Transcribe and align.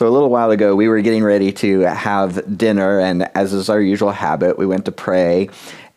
So 0.00 0.08
a 0.08 0.16
little 0.16 0.30
while 0.30 0.50
ago, 0.50 0.74
we 0.74 0.88
were 0.88 1.02
getting 1.02 1.22
ready 1.22 1.52
to 1.52 1.80
have 1.80 2.56
dinner, 2.56 3.00
and 3.00 3.28
as 3.36 3.52
is 3.52 3.68
our 3.68 3.82
usual 3.82 4.12
habit, 4.12 4.56
we 4.56 4.64
went 4.64 4.86
to 4.86 4.92
pray. 4.92 5.50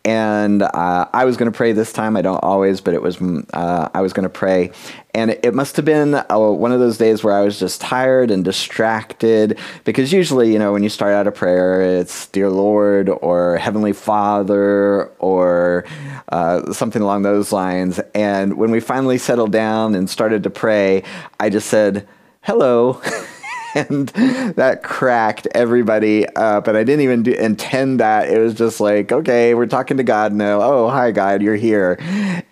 And 0.04 0.62
uh, 0.62 1.08
I 1.14 1.24
was 1.24 1.38
going 1.38 1.50
to 1.50 1.56
pray 1.56 1.72
this 1.72 1.94
time. 1.94 2.18
I 2.18 2.22
don't 2.22 2.44
always, 2.44 2.82
but 2.82 2.96
it 2.96 3.02
was 3.02 3.16
mm, 3.16 3.50
uh, 3.54 3.88
I 3.94 4.02
was 4.02 4.12
going 4.12 4.26
to 4.26 4.30
pray, 4.30 4.72
and 5.16 5.32
it, 5.32 5.54
must 5.54 5.78
have 5.78 5.86
been 5.86 6.16
uh, 6.16 6.38
one 6.38 6.74
of 6.74 6.82
those 6.82 6.98
days 6.98 7.24
where 7.24 7.34
I 7.34 7.44
was 7.44 7.58
just 7.58 7.80
tired 7.80 8.30
and 8.30 8.44
distracted. 8.44 9.58
Because 9.86 10.12
usually, 10.12 10.52
you 10.52 10.60
know, 10.60 10.74
when 10.74 10.84
you 10.84 10.90
start 10.90 11.14
out 11.14 11.26
a 11.26 11.32
prayer, 11.32 12.00
it's 12.00 12.28
"Dear 12.28 12.50
Lord" 12.50 13.08
or 13.08 13.56
"Heavenly 13.56 13.94
Father" 13.94 15.06
or 15.20 15.86
uh, 16.28 16.74
something 16.74 17.02
along 17.02 17.22
those 17.22 17.54
lines. 17.54 18.02
And 18.14 18.58
when 18.58 18.70
we 18.70 18.82
finally 18.82 19.18
settled 19.18 19.54
down 19.54 19.96
and 19.96 20.10
started 20.10 20.44
to 20.44 20.50
pray, 20.50 21.04
I 21.40 21.50
just 21.50 21.70
said, 21.70 22.06
"Hello." 22.42 23.02
and 23.76 24.08
that 24.56 24.84
cracked 24.84 25.48
everybody 25.54 26.28
up. 26.36 26.68
And 26.68 26.78
I 26.78 26.84
didn't 26.84 27.02
even 27.02 27.24
do, 27.24 27.32
intend 27.32 28.00
that. 28.00 28.30
It 28.30 28.40
was 28.40 28.54
just 28.54 28.80
like, 28.80 29.12
okay, 29.12 29.54
we're 29.54 29.66
talking 29.66 29.98
to 29.98 30.04
God 30.04 30.34
now. 30.34 30.62
Oh, 30.62 30.90
hi, 30.90 31.12
God, 31.12 31.42
you're 31.42 31.56
here, 31.56 31.98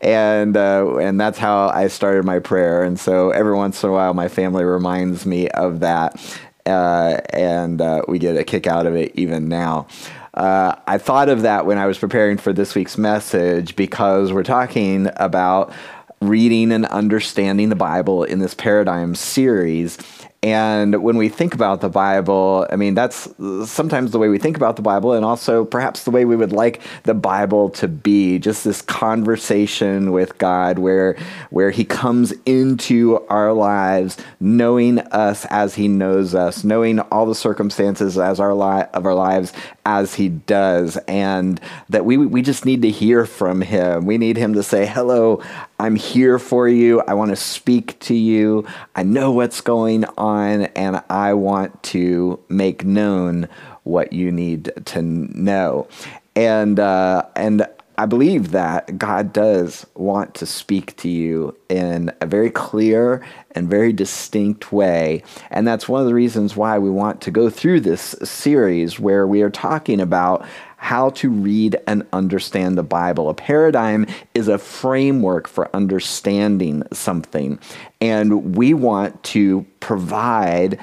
and 0.01 0.55
uh, 0.57 0.97
and 0.97 1.19
that's 1.19 1.37
how 1.37 1.69
I 1.69 1.87
started 1.87 2.25
my 2.25 2.39
prayer. 2.39 2.83
And 2.83 2.99
so 2.99 3.31
every 3.31 3.55
once 3.55 3.83
in 3.83 3.89
a 3.89 3.93
while, 3.93 4.13
my 4.13 4.27
family 4.27 4.63
reminds 4.63 5.25
me 5.25 5.49
of 5.49 5.81
that, 5.81 6.39
uh, 6.65 7.17
and 7.31 7.81
uh, 7.81 8.01
we 8.07 8.19
get 8.19 8.37
a 8.37 8.43
kick 8.43 8.67
out 8.67 8.85
of 8.85 8.95
it 8.95 9.11
even 9.15 9.47
now. 9.47 9.87
Uh, 10.33 10.75
I 10.87 10.97
thought 10.97 11.27
of 11.27 11.41
that 11.41 11.65
when 11.65 11.77
I 11.77 11.87
was 11.87 11.97
preparing 11.97 12.37
for 12.37 12.53
this 12.53 12.73
week's 12.73 12.97
message 12.97 13.75
because 13.75 14.31
we're 14.31 14.43
talking 14.43 15.09
about 15.17 15.73
reading 16.21 16.71
and 16.71 16.85
understanding 16.85 17.69
the 17.69 17.75
Bible 17.75 18.23
in 18.23 18.39
this 18.39 18.53
paradigm 18.53 19.15
series. 19.15 19.97
And 20.43 21.03
when 21.03 21.17
we 21.17 21.29
think 21.29 21.53
about 21.53 21.81
the 21.81 21.89
Bible, 21.89 22.65
I 22.71 22.75
mean, 22.75 22.95
that's 22.95 23.29
sometimes 23.69 24.09
the 24.09 24.17
way 24.17 24.27
we 24.27 24.39
think 24.39 24.57
about 24.57 24.75
the 24.75 24.81
Bible, 24.81 25.13
and 25.13 25.23
also 25.23 25.63
perhaps 25.63 26.03
the 26.03 26.09
way 26.09 26.25
we 26.25 26.35
would 26.35 26.51
like 26.51 26.81
the 27.03 27.13
Bible 27.13 27.69
to 27.71 27.87
be 27.87 28.39
just 28.39 28.63
this 28.63 28.81
conversation 28.81 30.11
with 30.11 30.39
God 30.39 30.79
where, 30.79 31.15
where 31.51 31.69
He 31.69 31.85
comes 31.85 32.33
into 32.47 33.23
our 33.29 33.53
lives, 33.53 34.17
knowing 34.39 34.97
us 34.97 35.45
as 35.51 35.75
He 35.75 35.87
knows 35.87 36.33
us, 36.33 36.63
knowing 36.63 36.99
all 36.99 37.27
the 37.27 37.35
circumstances 37.35 38.17
as 38.17 38.39
our 38.39 38.55
li- 38.55 38.87
of 38.95 39.05
our 39.05 39.13
lives 39.13 39.53
as 39.85 40.15
He 40.15 40.29
does, 40.29 40.97
and 41.07 41.61
that 41.89 42.03
we, 42.03 42.17
we 42.17 42.41
just 42.41 42.65
need 42.65 42.81
to 42.81 42.89
hear 42.89 43.27
from 43.27 43.61
Him. 43.61 44.07
We 44.07 44.17
need 44.17 44.37
Him 44.37 44.55
to 44.55 44.63
say, 44.63 44.87
Hello, 44.87 45.43
I'm 45.77 45.95
here 45.95 46.39
for 46.39 46.67
you. 46.67 47.01
I 47.01 47.13
want 47.13 47.29
to 47.29 47.35
speak 47.35 47.99
to 47.99 48.15
you. 48.15 48.65
I 48.95 49.03
know 49.03 49.31
what's 49.31 49.61
going 49.61 50.05
on 50.17 50.30
on 50.31 50.63
and 50.75 51.03
I 51.09 51.33
want 51.33 51.81
to 51.83 52.39
make 52.49 52.85
known 52.85 53.47
what 53.83 54.13
you 54.13 54.31
need 54.31 54.71
to 54.85 55.01
know. 55.01 55.87
And 56.35 56.79
uh, 56.79 57.25
and 57.35 57.67
I 57.97 58.05
believe 58.05 58.49
that 58.51 58.97
God 58.97 59.31
does 59.31 59.85
want 59.95 60.33
to 60.35 60.45
speak 60.45 60.95
to 60.97 61.09
you 61.09 61.55
in 61.69 62.11
a 62.19 62.25
very 62.25 62.49
clear 62.49 63.23
and 63.51 63.69
very 63.69 63.93
distinct 63.93 64.71
way. 64.71 65.23
And 65.51 65.67
that's 65.67 65.87
one 65.87 66.01
of 66.01 66.07
the 66.07 66.15
reasons 66.15 66.55
why 66.55 66.79
we 66.79 66.89
want 66.89 67.21
to 67.21 67.31
go 67.31 67.49
through 67.49 67.81
this 67.81 68.15
series 68.23 68.99
where 68.99 69.27
we 69.27 69.43
are 69.43 69.51
talking 69.51 69.99
about 69.99 70.45
how 70.81 71.11
to 71.11 71.29
read 71.29 71.79
and 71.85 72.03
understand 72.11 72.75
the 72.75 72.81
Bible. 72.81 73.29
A 73.29 73.35
paradigm 73.35 74.07
is 74.33 74.47
a 74.47 74.57
framework 74.57 75.47
for 75.47 75.69
understanding 75.75 76.81
something. 76.91 77.59
And 78.01 78.55
we 78.55 78.73
want 78.73 79.21
to 79.25 79.63
provide, 79.79 80.79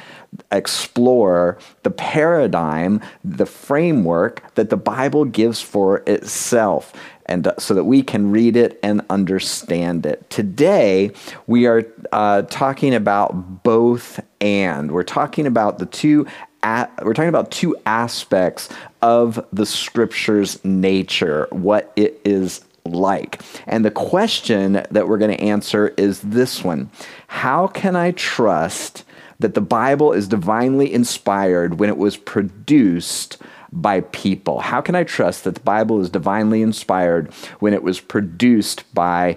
explore 0.53 1.59
the 1.83 1.91
paradigm, 1.91 3.01
the 3.25 3.45
framework 3.45 4.55
that 4.55 4.71
the 4.71 4.77
Bible 4.77 5.25
gives 5.25 5.61
for 5.61 6.05
itself 6.07 6.93
and 7.27 7.47
uh, 7.47 7.55
so 7.59 7.75
that 7.75 7.85
we 7.85 8.03
can 8.03 8.31
read 8.31 8.57
it 8.57 8.79
and 8.83 9.03
understand 9.11 10.07
it. 10.07 10.31
Today, 10.31 11.11
we 11.47 11.67
are 11.67 11.85
uh, 12.13 12.43
talking 12.43 12.95
about 12.95 13.63
both 13.63 14.21
and. 14.41 14.91
We're 14.93 15.03
talking 15.03 15.47
about 15.47 15.79
the 15.79 15.87
two 15.87 16.27
at, 16.63 17.05
we're 17.05 17.15
talking 17.15 17.29
about 17.29 17.51
two 17.51 17.77
aspects 17.87 18.69
of 19.03 19.45
the 19.53 19.67
scripture's 19.67 20.65
nature, 20.65 21.47
what 21.51 21.93
it 21.97 22.21
is 22.25 22.65
like. 22.85 23.43
And 23.67 23.85
the 23.85 23.91
question 23.91 24.85
that 24.91 25.09
we're 25.09 25.19
going 25.19 25.37
to 25.37 25.43
answer 25.43 25.89
is 25.97 26.21
this 26.21 26.65
one 26.65 26.91
How 27.29 27.67
can 27.67 27.97
I 27.97 28.13
trust 28.13 29.05
that 29.39 29.55
the 29.55 29.61
Bible 29.61 30.13
is 30.13 30.27
divinely 30.29 30.93
inspired 30.93 31.79
when 31.79 31.89
it 31.89 31.99
was 31.99 32.17
produced? 32.17 33.39
By 33.71 34.01
people. 34.01 34.61
How 34.61 34.81
can 34.81 34.95
I 34.95 35.05
trust 35.05 35.45
that 35.45 35.55
the 35.55 35.61
Bible 35.61 36.01
is 36.01 36.09
divinely 36.09 36.63
inspired 36.63 37.31
when 37.59 37.75
it 37.75 37.83
was 37.83 38.01
produced 38.01 38.83
by 38.95 39.37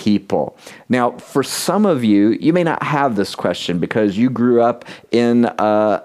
people. 0.00 0.56
Now, 0.88 1.10
for 1.18 1.42
some 1.42 1.84
of 1.84 2.02
you, 2.02 2.30
you 2.40 2.54
may 2.54 2.64
not 2.64 2.82
have 2.82 3.16
this 3.16 3.34
question 3.34 3.78
because 3.78 4.16
you 4.16 4.30
grew 4.30 4.62
up 4.62 4.86
in 5.10 5.44
a, 5.44 5.52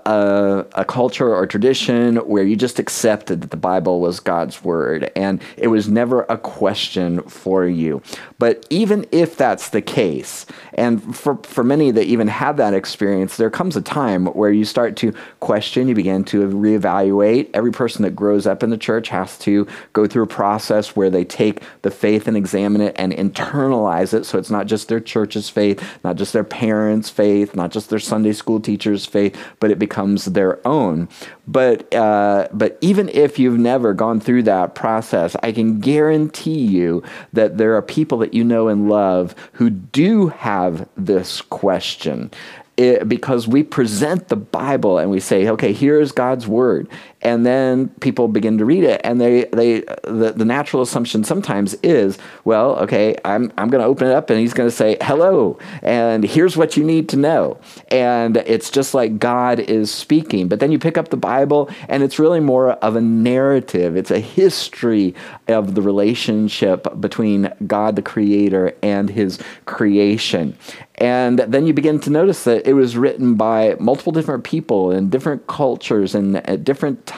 a, 0.05 0.65
a, 0.73 0.83
culture 0.83 1.33
or 1.33 1.47
tradition 1.47 2.17
where 2.17 2.43
you 2.43 2.57
just 2.57 2.77
accepted 2.77 3.39
that 3.39 3.51
the 3.51 3.57
Bible 3.57 4.01
was 4.01 4.19
God's 4.19 4.61
word 4.65 5.09
and 5.15 5.41
it 5.55 5.67
was 5.67 5.87
never 5.87 6.23
a 6.23 6.37
question 6.37 7.21
for 7.21 7.65
you. 7.65 8.01
But 8.37 8.67
even 8.69 9.07
if 9.13 9.37
that's 9.37 9.69
the 9.69 9.81
case, 9.81 10.45
and 10.73 11.15
for, 11.15 11.37
for 11.43 11.63
many 11.63 11.91
that 11.91 12.03
even 12.03 12.27
have 12.27 12.57
that 12.57 12.73
experience, 12.73 13.37
there 13.37 13.49
comes 13.49 13.77
a 13.77 13.81
time 13.81 14.25
where 14.25 14.51
you 14.51 14.65
start 14.65 14.97
to 14.97 15.13
question, 15.39 15.87
you 15.87 15.95
begin 15.95 16.25
to 16.25 16.45
reevaluate. 16.49 17.49
Every 17.53 17.71
person 17.71 18.03
that 18.03 18.13
grows 18.13 18.45
up 18.45 18.61
in 18.61 18.71
the 18.71 18.77
church 18.77 19.07
has 19.07 19.37
to 19.39 19.65
go 19.93 20.05
through 20.05 20.23
a 20.23 20.27
process 20.27 20.97
where 20.97 21.09
they 21.09 21.23
take 21.23 21.61
the 21.83 21.91
faith 21.91 22.27
and 22.27 22.35
examine 22.35 22.81
it 22.81 22.93
and 22.97 23.13
internalize 23.13 23.84
it. 24.13 24.25
So 24.25 24.37
it's 24.37 24.49
not 24.49 24.67
just 24.67 24.87
their 24.87 24.99
church's 24.99 25.49
faith, 25.49 25.83
not 26.03 26.15
just 26.15 26.33
their 26.33 26.43
parents' 26.43 27.09
faith, 27.09 27.55
not 27.55 27.71
just 27.71 27.89
their 27.89 27.99
Sunday 27.99 28.33
school 28.33 28.59
teacher's 28.59 29.05
faith, 29.05 29.37
but 29.59 29.71
it 29.71 29.79
becomes 29.79 30.25
their 30.25 30.65
own. 30.67 31.07
But 31.47 31.93
uh, 31.93 32.47
but 32.51 32.77
even 32.81 33.09
if 33.09 33.37
you've 33.39 33.59
never 33.59 33.93
gone 33.93 34.19
through 34.19 34.43
that 34.43 34.75
process, 34.75 35.35
I 35.43 35.51
can 35.51 35.79
guarantee 35.79 36.65
you 36.65 37.03
that 37.33 37.57
there 37.57 37.75
are 37.75 37.81
people 37.81 38.19
that 38.19 38.33
you 38.33 38.43
know 38.43 38.67
and 38.67 38.89
love 38.89 39.35
who 39.53 39.69
do 39.69 40.27
have 40.27 40.87
this 40.97 41.41
question. 41.41 42.31
It, 42.77 43.07
because 43.07 43.47
we 43.47 43.63
present 43.63 44.27
the 44.27 44.35
Bible 44.35 44.97
and 44.97 45.09
we 45.09 45.21
say, 45.21 45.47
okay, 45.47 45.71
here's 45.71 46.11
God's 46.11 46.45
word 46.45 46.89
and 47.25 47.45
then 47.45 47.89
people 47.99 48.27
begin 48.27 48.57
to 48.59 48.65
read 48.65 48.83
it 48.83 49.01
and 49.03 49.19
they 49.19 49.45
they 49.45 49.81
the, 50.03 50.33
the 50.35 50.45
natural 50.45 50.81
assumption 50.81 51.23
sometimes 51.23 51.73
is 51.81 52.17
well 52.43 52.77
okay 52.77 53.15
i'm 53.25 53.51
i'm 53.57 53.69
going 53.69 53.81
to 53.81 53.87
open 53.87 54.07
it 54.07 54.13
up 54.13 54.29
and 54.29 54.39
he's 54.39 54.53
going 54.53 54.69
to 54.69 54.75
say 54.75 54.95
hello 55.01 55.57
and 55.81 56.23
here's 56.23 56.55
what 56.55 56.77
you 56.77 56.83
need 56.83 57.09
to 57.09 57.17
know. 57.17 57.57
And 57.89 58.37
it's 58.37 58.69
just 58.69 58.93
like 58.93 59.19
god 59.19 59.59
is 59.59 59.91
speaking. 59.91 60.47
But 60.47 60.59
then 60.59 60.71
you 60.71 60.79
pick 60.79 60.97
up 60.97 61.09
the 61.09 61.17
bible 61.17 61.69
and 61.87 62.03
it's 62.03 62.19
really 62.19 62.39
more 62.39 62.71
of 62.71 62.95
a 62.95 63.01
narrative. 63.01 63.95
It's 63.95 64.11
a 64.11 64.19
history 64.19 65.15
of 65.47 65.75
the 65.75 65.81
relationship 65.81 66.87
between 66.99 67.51
god 67.67 67.95
the 67.95 68.01
creator 68.01 68.75
and 68.81 69.09
his 69.09 69.39
creation. 69.65 70.57
And 70.95 71.39
then 71.39 71.67
you 71.67 71.73
begin 71.73 71.99
to 72.01 72.09
notice 72.09 72.45
that 72.45 72.65
it 72.65 72.73
was 72.73 72.95
written 72.95 73.35
by 73.35 73.75
multiple 73.79 74.13
different 74.13 74.43
people 74.43 74.91
in 74.91 75.09
different 75.09 75.45
cultures 75.47 76.15
and 76.15 76.37
at 76.47 76.63
different 76.63 77.05
times 77.05 77.14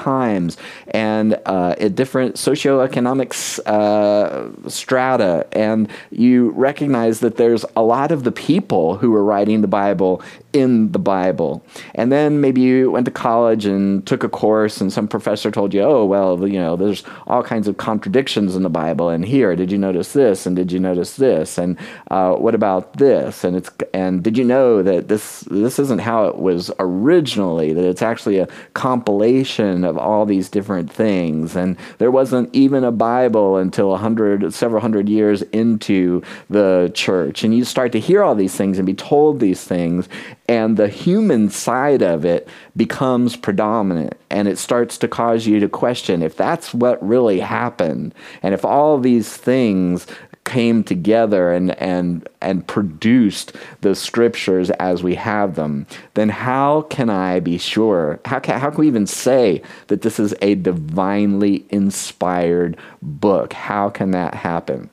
and 0.88 1.40
uh, 1.46 1.76
at 1.80 1.96
different 1.96 2.36
socioeconomic 2.36 3.60
uh, 3.66 4.70
strata. 4.70 5.48
And 5.52 5.90
you 6.12 6.52
recognize 6.52 7.20
that 7.22 7.38
there's 7.38 7.66
a 7.76 7.82
lot 7.82 8.12
of 8.12 8.24
the 8.24 8.32
people 8.32 8.98
who 8.98 9.12
were 9.12 9.24
writing 9.24 9.62
the 9.62 9.68
Bible 9.68 10.22
in 10.54 10.92
the 10.92 11.00
Bible. 11.00 11.64
And 11.96 12.12
then 12.12 12.42
maybe 12.42 12.62
you 12.62 12.92
went 12.92 13.06
to 13.06 13.12
college 13.12 13.66
and 13.66 14.06
took 14.08 14.24
a 14.24 14.30
course, 14.30 14.82
and 14.82 14.92
some 14.92 15.08
professor 15.08 15.52
told 15.52 15.74
you, 15.74 15.82
oh, 15.82 16.06
well, 16.06 16.48
you 16.48 16.60
know, 16.60 16.76
there's 16.76 17.04
all 17.28 17.44
kinds 17.44 17.68
of 17.68 17.78
contradictions 17.78 18.56
in 18.56 18.64
the 18.64 18.70
Bible. 18.70 19.10
And 19.10 19.24
here, 19.26 19.56
did 19.56 19.72
you 19.72 19.78
notice 19.78 20.14
this? 20.14 20.46
And 20.46 20.56
did 20.56 20.72
you 20.72 20.80
notice 20.80 21.16
this? 21.16 21.58
And 21.58 21.78
uh, 22.10 22.34
what 22.34 22.56
about 22.56 22.98
this? 22.98 23.44
And 23.44 23.56
it's 23.56 23.70
and 23.94 24.24
did 24.24 24.38
you 24.38 24.44
know 24.44 24.82
that 24.84 25.08
this 25.08 25.42
this 25.42 25.80
isn't 25.80 26.02
how 26.02 26.26
it 26.26 26.38
was 26.38 26.72
originally? 26.80 27.74
That 27.74 27.86
it's 27.86 28.02
actually 28.02 28.40
a 28.40 28.48
compilation 28.74 29.84
of 29.88 29.98
all 29.98 30.26
these 30.26 30.50
different 30.50 30.92
things. 30.92 31.56
And 31.56 31.78
there 31.98 32.12
wasn't 32.12 32.54
even 32.54 32.84
a 32.84 32.92
Bible 32.92 33.58
until 33.58 33.94
a 33.94 33.98
hundred, 33.98 34.54
several 34.54 34.82
hundred 34.82 35.10
years 35.10 35.42
into 35.42 36.22
the 36.50 36.92
church. 36.94 37.44
And 37.44 37.56
you 37.56 37.66
start 37.66 37.92
to 37.94 38.00
hear 38.00 38.24
all 38.24 38.36
these 38.36 38.56
things 38.56 38.78
and 38.78 38.86
be 38.86 38.94
told 38.94 39.40
these 39.40 39.64
things, 39.64 40.08
and 40.48 40.78
the 40.78 40.88
human 40.88 41.50
side 41.50 42.02
of 42.02 42.26
it 42.26 42.48
becomes 42.76 43.36
predominant 43.36 44.16
and 44.30 44.48
it 44.48 44.58
starts 44.58 44.98
to 45.00 45.08
cause 45.08 45.48
you 45.48 45.60
to 45.60 45.70
question 45.70 46.22
if 46.22 46.36
that's 46.36 46.74
what 46.74 47.06
really 47.06 47.40
happened 47.40 48.14
and 48.44 48.54
if 48.54 48.64
all 48.64 49.00
these 49.00 49.36
things 49.36 50.06
came 50.48 50.82
together 50.84 51.52
and 51.52 51.78
and 51.80 52.28
and 52.42 52.66
produced 52.66 53.52
the 53.82 53.94
scriptures 53.94 54.70
as 54.72 55.04
we 55.04 55.14
have 55.16 55.56
them, 55.56 55.86
then 56.14 56.30
how 56.30 56.84
can 56.84 57.10
I 57.10 57.42
be 57.42 57.58
sure? 57.58 58.20
How 58.26 58.40
can, 58.40 58.60
how 58.60 58.70
can 58.70 58.80
we 58.80 58.88
even 58.88 59.06
say 59.06 59.62
that 59.88 60.02
this 60.02 60.20
is 60.20 60.34
a 60.42 60.56
divinely 60.56 61.66
inspired 61.70 62.78
book? 63.02 63.54
How 63.54 63.90
can 63.90 64.12
that 64.12 64.34
happen? 64.34 64.90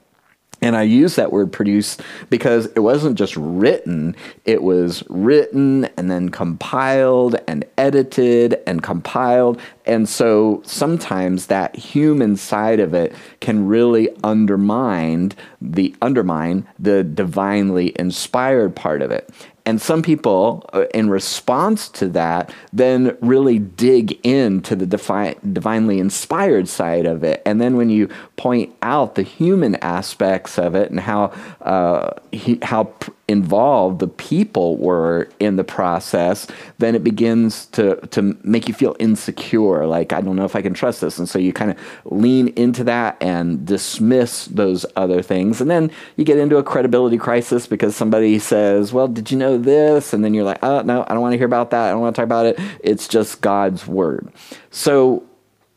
And 0.60 0.76
I 0.76 0.82
use 0.82 1.16
that 1.16 1.32
word 1.32 1.52
produce 1.52 1.98
because 2.30 2.66
it 2.74 2.80
wasn't 2.80 3.18
just 3.18 3.36
written, 3.36 4.16
it 4.44 4.62
was 4.62 5.02
written 5.10 5.84
and 5.96 6.10
then 6.10 6.30
compiled 6.30 7.36
and 7.46 7.64
edited 7.76 8.60
and 8.66 8.82
compiled. 8.82 9.60
And 9.84 10.08
so 10.08 10.62
sometimes 10.64 11.46
that 11.46 11.76
human 11.76 12.36
side 12.36 12.80
of 12.80 12.94
it 12.94 13.14
can 13.40 13.66
really 13.66 14.08
undermine 14.22 15.32
the 15.60 15.94
undermine 16.00 16.66
the 16.78 17.04
divinely 17.04 17.92
inspired 17.98 18.74
part 18.74 19.02
of 19.02 19.10
it. 19.10 19.30
And 19.66 19.80
some 19.80 20.02
people, 20.02 20.68
uh, 20.74 20.84
in 20.92 21.08
response 21.08 21.88
to 21.90 22.08
that, 22.08 22.52
then 22.72 23.16
really 23.22 23.58
dig 23.58 24.18
into 24.22 24.76
the 24.76 24.84
defi- 24.84 25.36
divinely 25.52 26.00
inspired 26.00 26.68
side 26.68 27.06
of 27.06 27.24
it. 27.24 27.40
And 27.46 27.62
then 27.62 27.78
when 27.78 27.88
you 27.88 28.08
point 28.36 28.74
out 28.82 29.14
the 29.14 29.22
human 29.22 29.76
aspects 29.76 30.58
of 30.58 30.74
it 30.74 30.90
and 30.90 31.00
how 31.00 31.32
uh, 31.62 32.10
he, 32.30 32.58
how 32.62 32.92
involved 33.26 34.00
the 34.00 34.08
people 34.08 34.76
were 34.76 35.28
in 35.40 35.56
the 35.56 35.64
process, 35.64 36.46
then 36.78 36.94
it 36.94 37.02
begins 37.02 37.66
to 37.66 37.96
to 38.08 38.36
make 38.42 38.68
you 38.68 38.74
feel 38.74 38.94
insecure. 38.98 39.86
Like 39.86 40.12
I 40.12 40.20
don't 40.20 40.36
know 40.36 40.44
if 40.44 40.54
I 40.54 40.62
can 40.62 40.74
trust 40.74 41.00
this, 41.00 41.18
and 41.18 41.28
so 41.28 41.38
you 41.38 41.52
kind 41.52 41.70
of 41.70 41.78
lean 42.04 42.48
into 42.48 42.84
that 42.84 43.16
and 43.22 43.64
dismiss 43.64 44.46
those 44.46 44.84
other 44.96 45.22
things, 45.22 45.60
and 45.60 45.70
then 45.70 45.90
you 46.16 46.24
get 46.24 46.38
into 46.38 46.58
a 46.58 46.62
credibility 46.62 47.16
crisis 47.16 47.66
because 47.66 47.96
somebody 47.96 48.38
says, 48.38 48.92
"Well, 48.92 49.08
did 49.08 49.30
you 49.30 49.38
know 49.38 49.53
this?" 49.58 50.12
And 50.12 50.24
then 50.24 50.34
you're 50.34 50.44
like, 50.44 50.62
"Oh 50.62 50.82
no, 50.82 51.04
I 51.06 51.12
don't 51.12 51.20
want 51.20 51.32
to 51.32 51.38
hear 51.38 51.46
about 51.46 51.70
that. 51.70 51.88
I 51.88 51.90
don't 51.90 52.00
want 52.00 52.16
to 52.16 52.20
talk 52.20 52.26
about 52.26 52.46
it. 52.46 52.58
It's 52.80 53.08
just 53.08 53.40
God's 53.40 53.86
word." 53.86 54.28
So 54.70 55.24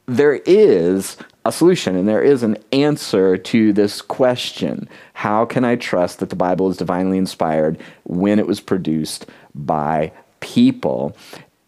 there 0.07 0.35
is 0.45 1.18
a 1.45 1.51
solution 1.51 1.95
and 1.95 2.07
there 2.07 2.21
is 2.21 2.44
an 2.44 2.57
answer 2.71 3.38
to 3.38 3.74
this 3.74 4.01
question 4.01 4.88
How 5.13 5.45
can 5.45 5.63
I 5.63 5.75
trust 5.75 6.19
that 6.19 6.29
the 6.29 6.35
Bible 6.35 6.69
is 6.69 6.77
divinely 6.77 7.18
inspired 7.18 7.77
when 8.03 8.39
it 8.39 8.47
was 8.47 8.59
produced 8.59 9.25
by 9.53 10.12
people? 10.39 11.15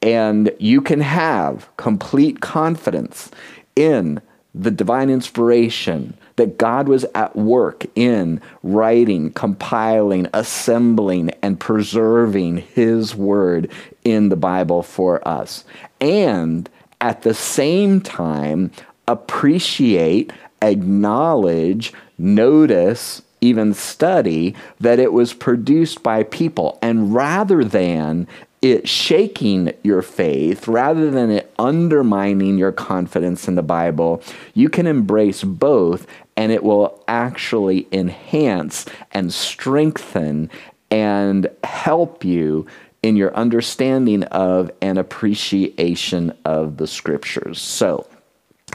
And 0.02 0.52
you 0.60 0.82
can 0.82 1.02
have 1.02 1.70
complete 1.78 2.40
confidence 2.40 3.30
in 3.76 4.22
the 4.56 4.72
divine 4.72 5.10
inspiration 5.10 6.18
that 6.40 6.58
God 6.58 6.88
was 6.88 7.06
at 7.14 7.36
work 7.36 7.86
in 7.96 8.42
writing, 8.64 9.30
compiling, 9.34 10.26
assembling, 10.34 11.32
and 11.42 11.60
preserving 11.60 12.58
His 12.58 13.14
Word 13.14 13.70
in 14.06 14.30
the 14.30 14.38
Bible 14.38 14.82
for 14.82 15.26
us. 15.28 15.66
And 16.00 16.70
at 17.02 17.24
the 17.24 17.34
same 17.34 18.00
time, 18.00 18.72
appreciate, 19.06 20.32
acknowledge, 20.62 21.92
notice, 22.18 23.22
even 23.42 23.74
study 23.74 24.56
that 24.80 24.98
it 24.98 25.12
was 25.12 25.34
produced 25.34 26.02
by 26.04 26.24
people. 26.24 26.80
And 26.82 27.14
rather 27.14 27.66
than 27.66 28.28
it 28.62 28.88
shaking 28.88 29.74
your 29.84 30.02
faith, 30.02 30.68
rather 30.68 31.10
than 31.10 31.32
it 31.32 31.54
undermining 31.58 32.58
your 32.58 32.72
confidence 32.72 33.48
in 33.48 33.56
the 33.56 33.64
Bible, 33.64 34.22
you 34.54 34.70
can 34.70 34.86
embrace 34.86 35.44
both 35.44 36.06
and 36.36 36.52
it 36.52 36.64
will 36.64 37.04
actually 37.08 37.88
enhance 37.92 38.86
and 39.12 39.34
strengthen 39.34 40.50
and 40.92 41.50
help 41.64 42.24
you 42.24 42.66
in 43.02 43.16
your 43.16 43.34
understanding 43.36 44.24
of 44.26 44.72
and 44.82 44.98
appreciation 44.98 46.36
of 46.46 46.78
the 46.78 46.88
scriptures. 46.88 47.62
So, 47.62 48.08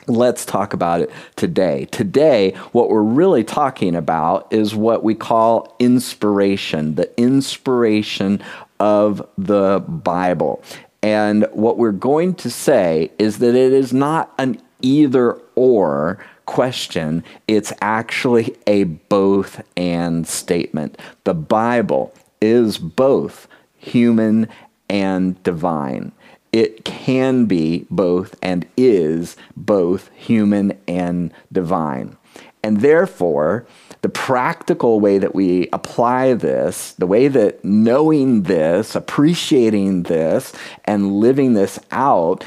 Let's 0.06 0.44
talk 0.44 0.74
about 0.74 1.00
it 1.00 1.10
today. 1.34 1.86
Today, 1.86 2.50
what 2.72 2.90
we're 2.90 3.00
really 3.00 3.42
talking 3.42 3.94
about 3.94 4.52
is 4.52 4.74
what 4.74 5.02
we 5.02 5.14
call 5.14 5.74
inspiration, 5.78 6.96
the 6.96 7.18
inspiration 7.18 8.42
of 8.80 9.26
the 9.36 9.84
Bible. 9.86 10.62
And 11.02 11.46
what 11.52 11.76
we're 11.76 11.92
going 11.92 12.34
to 12.36 12.50
say 12.50 13.10
is 13.18 13.38
that 13.38 13.54
it 13.54 13.72
is 13.72 13.92
not 13.92 14.32
an 14.38 14.60
either 14.80 15.40
or 15.54 16.18
question, 16.46 17.24
it's 17.48 17.72
actually 17.80 18.56
a 18.66 18.84
both 18.84 19.62
and 19.76 20.26
statement. 20.26 20.98
The 21.24 21.34
Bible 21.34 22.12
is 22.40 22.78
both 22.78 23.48
human 23.78 24.48
and 24.88 25.42
divine. 25.42 26.12
It 26.52 26.84
can 26.84 27.46
be 27.46 27.86
both 27.90 28.36
and 28.42 28.66
is 28.76 29.36
both 29.56 30.10
human 30.14 30.78
and 30.86 31.32
divine. 31.50 32.16
And 32.62 32.80
therefore, 32.80 33.66
the 34.04 34.10
practical 34.10 35.00
way 35.00 35.16
that 35.16 35.34
we 35.34 35.66
apply 35.72 36.34
this, 36.34 36.92
the 36.98 37.06
way 37.06 37.26
that 37.26 37.64
knowing 37.64 38.42
this, 38.42 38.94
appreciating 38.94 40.02
this, 40.02 40.52
and 40.84 41.20
living 41.20 41.54
this 41.54 41.78
out 41.90 42.44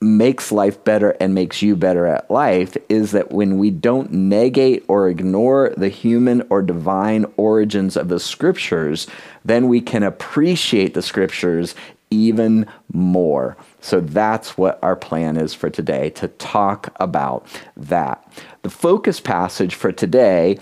makes 0.00 0.50
life 0.50 0.82
better 0.84 1.10
and 1.20 1.34
makes 1.34 1.60
you 1.60 1.76
better 1.76 2.06
at 2.06 2.30
life 2.30 2.78
is 2.88 3.12
that 3.12 3.30
when 3.30 3.58
we 3.58 3.70
don't 3.70 4.10
negate 4.10 4.86
or 4.88 5.10
ignore 5.10 5.74
the 5.76 5.90
human 5.90 6.42
or 6.48 6.62
divine 6.62 7.26
origins 7.36 7.94
of 7.94 8.08
the 8.08 8.18
scriptures, 8.18 9.06
then 9.44 9.68
we 9.68 9.82
can 9.82 10.02
appreciate 10.02 10.94
the 10.94 11.02
scriptures 11.02 11.74
even 12.10 12.66
more. 12.90 13.54
So 13.82 14.00
that's 14.00 14.56
what 14.56 14.78
our 14.82 14.96
plan 14.96 15.36
is 15.36 15.52
for 15.52 15.68
today 15.68 16.08
to 16.10 16.28
talk 16.28 16.90
about 16.96 17.46
that. 17.76 18.26
The 18.62 18.70
focus 18.70 19.20
passage 19.20 19.74
for 19.74 19.92
today 19.92 20.58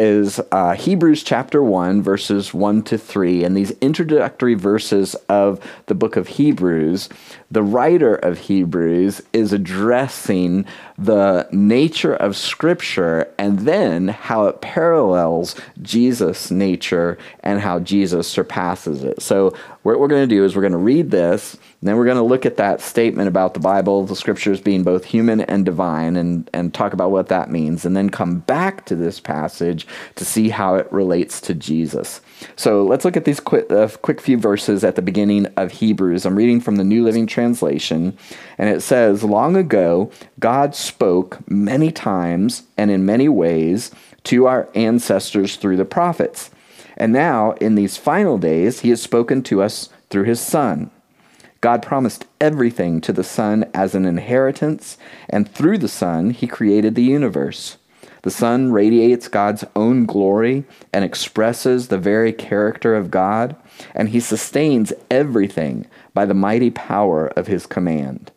is 0.00 0.40
uh, 0.50 0.72
Hebrews 0.72 1.22
chapter 1.22 1.62
1, 1.62 2.02
verses 2.02 2.54
1 2.54 2.82
to 2.84 2.96
3. 2.96 3.44
And 3.44 3.54
these 3.54 3.72
introductory 3.82 4.54
verses 4.54 5.14
of 5.28 5.60
the 5.86 5.94
book 5.94 6.16
of 6.16 6.26
Hebrews, 6.26 7.10
the 7.50 7.62
writer 7.62 8.14
of 8.14 8.38
Hebrews 8.38 9.20
is 9.34 9.52
addressing 9.52 10.64
the 10.96 11.46
nature 11.52 12.14
of 12.14 12.34
Scripture 12.34 13.30
and 13.38 13.60
then 13.60 14.08
how 14.08 14.46
it 14.46 14.62
parallels 14.62 15.54
Jesus' 15.82 16.50
nature 16.50 17.18
and 17.40 17.60
how 17.60 17.78
Jesus 17.78 18.26
surpasses 18.26 19.04
it. 19.04 19.20
So, 19.20 19.54
what 19.82 20.00
we're 20.00 20.08
going 20.08 20.28
to 20.28 20.34
do 20.34 20.44
is 20.44 20.56
we're 20.56 20.62
going 20.62 20.72
to 20.72 20.78
read 20.78 21.10
this 21.10 21.56
then 21.82 21.96
we're 21.96 22.04
going 22.04 22.18
to 22.18 22.22
look 22.22 22.44
at 22.44 22.58
that 22.58 22.82
statement 22.82 23.26
about 23.26 23.54
the 23.54 23.60
Bible, 23.60 24.04
the 24.04 24.14
scriptures 24.14 24.60
being 24.60 24.82
both 24.82 25.04
human 25.04 25.40
and 25.40 25.64
divine, 25.64 26.14
and, 26.16 26.48
and 26.52 26.74
talk 26.74 26.92
about 26.92 27.10
what 27.10 27.28
that 27.28 27.50
means, 27.50 27.86
and 27.86 27.96
then 27.96 28.10
come 28.10 28.40
back 28.40 28.84
to 28.86 28.94
this 28.94 29.18
passage 29.18 29.86
to 30.16 30.24
see 30.24 30.50
how 30.50 30.74
it 30.74 30.92
relates 30.92 31.40
to 31.40 31.54
Jesus. 31.54 32.20
So 32.54 32.84
let's 32.84 33.06
look 33.06 33.16
at 33.16 33.24
these 33.24 33.40
quick, 33.40 33.70
uh, 33.72 33.88
quick 34.02 34.20
few 34.20 34.36
verses 34.36 34.84
at 34.84 34.94
the 34.94 35.02
beginning 35.02 35.46
of 35.56 35.72
Hebrews. 35.72 36.26
I'm 36.26 36.36
reading 36.36 36.60
from 36.60 36.76
the 36.76 36.84
New 36.84 37.02
Living 37.02 37.26
Translation, 37.26 38.16
and 38.58 38.68
it 38.68 38.82
says, 38.82 39.24
Long 39.24 39.56
ago, 39.56 40.10
God 40.38 40.74
spoke 40.74 41.38
many 41.48 41.90
times 41.90 42.64
and 42.76 42.90
in 42.90 43.06
many 43.06 43.28
ways 43.30 43.90
to 44.24 44.46
our 44.46 44.68
ancestors 44.74 45.56
through 45.56 45.78
the 45.78 45.86
prophets. 45.86 46.50
And 46.98 47.14
now, 47.14 47.52
in 47.52 47.74
these 47.74 47.96
final 47.96 48.36
days, 48.36 48.80
he 48.80 48.90
has 48.90 49.00
spoken 49.00 49.42
to 49.44 49.62
us 49.62 49.88
through 50.10 50.24
his 50.24 50.40
Son 50.40 50.90
God 51.60 51.82
promised 51.82 52.24
everything 52.40 53.00
to 53.02 53.12
the 53.12 53.24
Son 53.24 53.68
as 53.74 53.94
an 53.94 54.06
inheritance, 54.06 54.96
and 55.28 55.50
through 55.50 55.78
the 55.78 55.88
Son, 55.88 56.30
He 56.30 56.46
created 56.46 56.94
the 56.94 57.02
universe. 57.02 57.76
The 58.22 58.30
Son 58.30 58.72
radiates 58.72 59.28
God's 59.28 59.64
own 59.74 60.04
glory 60.04 60.64
and 60.92 61.04
expresses 61.04 61.88
the 61.88 61.98
very 61.98 62.32
character 62.32 62.94
of 62.94 63.10
God, 63.10 63.56
and 63.94 64.10
He 64.10 64.20
sustains 64.20 64.92
everything 65.10 65.86
by 66.14 66.24
the 66.24 66.34
mighty 66.34 66.70
power 66.70 67.28
of 67.28 67.46
His 67.46 67.66
command. 67.66 68.30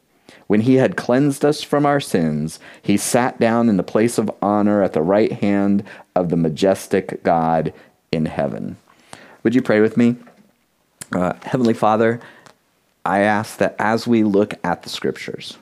When 0.48 0.62
He 0.62 0.76
had 0.76 0.98
cleansed 0.98 1.46
us 1.46 1.64
from 1.64 1.86
our 1.86 2.00
sins, 2.00 2.60
He 2.82 2.98
sat 2.98 3.40
down 3.40 3.70
in 3.70 3.78
the 3.78 3.84
place 3.84 4.18
of 4.18 4.32
honor 4.42 4.84
at 4.84 4.94
the 4.94 5.02
right 5.02 5.32
hand 5.32 5.84
of 6.16 6.30
the 6.30 6.38
majestic 6.38 7.24
God 7.24 7.74
in 8.12 8.26
heaven. 8.26 8.78
Would 9.44 9.56
you 9.56 9.62
pray 9.62 9.80
with 9.80 9.98
me? 9.98 10.18
Uh, 11.12 11.34
Heavenly 11.44 11.74
Father, 11.74 12.20
I 13.06 13.20
ask 13.20 13.58
that 13.58 13.76
as 13.80 14.08
we 14.08 14.24
look 14.24 14.54
at 14.64 14.84
the 14.84 14.90
scriptures, 14.90 15.58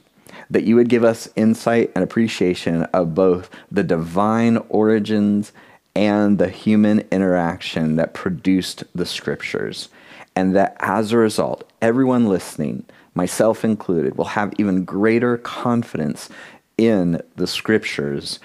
that 0.50 0.64
you 0.64 0.76
would 0.76 0.90
give 0.90 1.04
us 1.04 1.30
insight 1.36 1.92
and 1.96 2.04
appreciation 2.04 2.84
of 2.86 3.16
both 3.16 3.50
the 3.72 3.84
divine 3.84 4.58
origins 4.70 5.52
and 5.96 6.38
the 6.38 6.50
human 6.50 7.00
interaction 7.12 7.96
that 7.96 8.14
produced 8.14 8.84
the 8.94 9.06
scriptures. 9.06 9.90
And 10.36 10.56
that 10.56 10.78
as 10.80 11.12
a 11.12 11.18
result, 11.18 11.70
everyone 11.82 12.30
listening, 12.30 12.86
myself 13.16 13.66
included, 13.66 14.18
will 14.18 14.26
have 14.26 14.54
even 14.58 14.86
greater 14.86 15.38
confidence 15.38 16.30
in 16.78 17.22
the 17.36 17.48
scriptures 17.48 18.40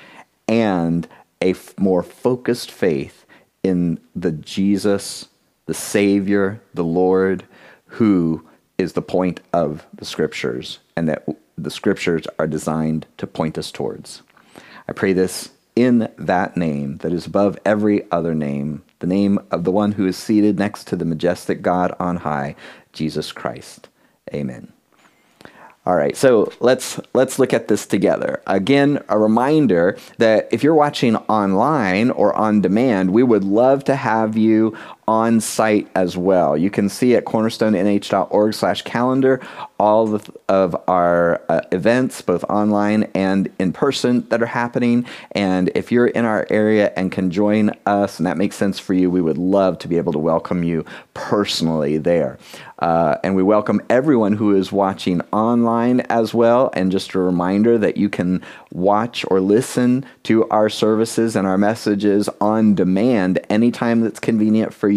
and 0.48 1.06
a 1.40 1.50
f- 1.50 1.78
more 1.78 2.02
focused 2.02 2.70
faith 2.70 3.24
in 3.62 4.00
the 4.14 4.32
Jesus, 4.32 5.28
the 5.66 5.74
Savior, 5.74 6.60
the 6.74 6.84
Lord, 6.84 7.44
who 7.86 8.44
is 8.78 8.92
the 8.92 9.02
point 9.02 9.40
of 9.52 9.86
the 9.94 10.04
scriptures, 10.04 10.78
and 10.96 11.08
that 11.08 11.26
the 11.56 11.70
scriptures 11.70 12.26
are 12.38 12.46
designed 12.46 13.06
to 13.16 13.26
point 13.26 13.56
us 13.58 13.70
towards. 13.70 14.22
I 14.88 14.92
pray 14.92 15.12
this 15.12 15.50
in 15.74 16.08
that 16.16 16.56
name 16.56 16.98
that 16.98 17.12
is 17.12 17.26
above 17.26 17.58
every 17.64 18.10
other 18.10 18.34
name, 18.34 18.82
the 19.00 19.06
name 19.06 19.38
of 19.50 19.64
the 19.64 19.72
one 19.72 19.92
who 19.92 20.06
is 20.06 20.16
seated 20.16 20.58
next 20.58 20.86
to 20.88 20.96
the 20.96 21.04
majestic 21.04 21.62
God 21.62 21.94
on 22.00 22.18
high, 22.18 22.56
Jesus 22.92 23.32
Christ. 23.32 23.88
Amen. 24.32 24.72
All 25.84 25.94
right, 25.94 26.16
so 26.16 26.52
let's 26.58 26.98
let's 27.14 27.38
look 27.38 27.54
at 27.54 27.68
this 27.68 27.86
together. 27.86 28.42
Again, 28.48 29.04
a 29.08 29.16
reminder 29.16 29.96
that 30.18 30.48
if 30.50 30.64
you're 30.64 30.74
watching 30.74 31.14
online 31.14 32.10
or 32.10 32.34
on 32.34 32.60
demand, 32.60 33.12
we 33.12 33.22
would 33.22 33.44
love 33.44 33.84
to 33.84 33.94
have 33.94 34.36
you 34.36 34.76
on 35.08 35.40
site 35.40 35.88
as 35.94 36.16
well. 36.16 36.56
You 36.56 36.70
can 36.70 36.88
see 36.88 37.14
at 37.14 37.24
cornerstonenh.org 37.24 38.54
slash 38.54 38.82
calendar 38.82 39.40
all 39.78 40.20
of 40.48 40.76
our 40.88 41.42
uh, 41.48 41.60
events, 41.70 42.22
both 42.22 42.44
online 42.44 43.04
and 43.14 43.50
in 43.58 43.72
person, 43.72 44.26
that 44.28 44.42
are 44.42 44.46
happening. 44.46 45.06
And 45.32 45.70
if 45.74 45.92
you're 45.92 46.06
in 46.06 46.24
our 46.24 46.46
area 46.50 46.92
and 46.96 47.12
can 47.12 47.30
join 47.30 47.70
us, 47.84 48.18
and 48.18 48.26
that 48.26 48.36
makes 48.36 48.56
sense 48.56 48.78
for 48.78 48.94
you, 48.94 49.10
we 49.10 49.20
would 49.20 49.38
love 49.38 49.78
to 49.80 49.88
be 49.88 49.96
able 49.96 50.12
to 50.12 50.18
welcome 50.18 50.64
you 50.64 50.84
personally 51.14 51.98
there. 51.98 52.38
Uh, 52.78 53.16
and 53.24 53.34
we 53.34 53.42
welcome 53.42 53.80
everyone 53.88 54.34
who 54.34 54.54
is 54.54 54.70
watching 54.70 55.20
online 55.32 56.00
as 56.02 56.34
well. 56.34 56.70
And 56.74 56.92
just 56.92 57.14
a 57.14 57.18
reminder 57.18 57.78
that 57.78 57.96
you 57.96 58.08
can 58.08 58.42
watch 58.72 59.24
or 59.28 59.40
listen 59.40 60.04
to 60.24 60.46
our 60.48 60.68
services 60.68 61.36
and 61.36 61.46
our 61.46 61.56
messages 61.56 62.28
on 62.40 62.74
demand 62.74 63.38
anytime 63.48 64.02
that's 64.02 64.20
convenient 64.20 64.74
for 64.74 64.88
you, 64.90 64.95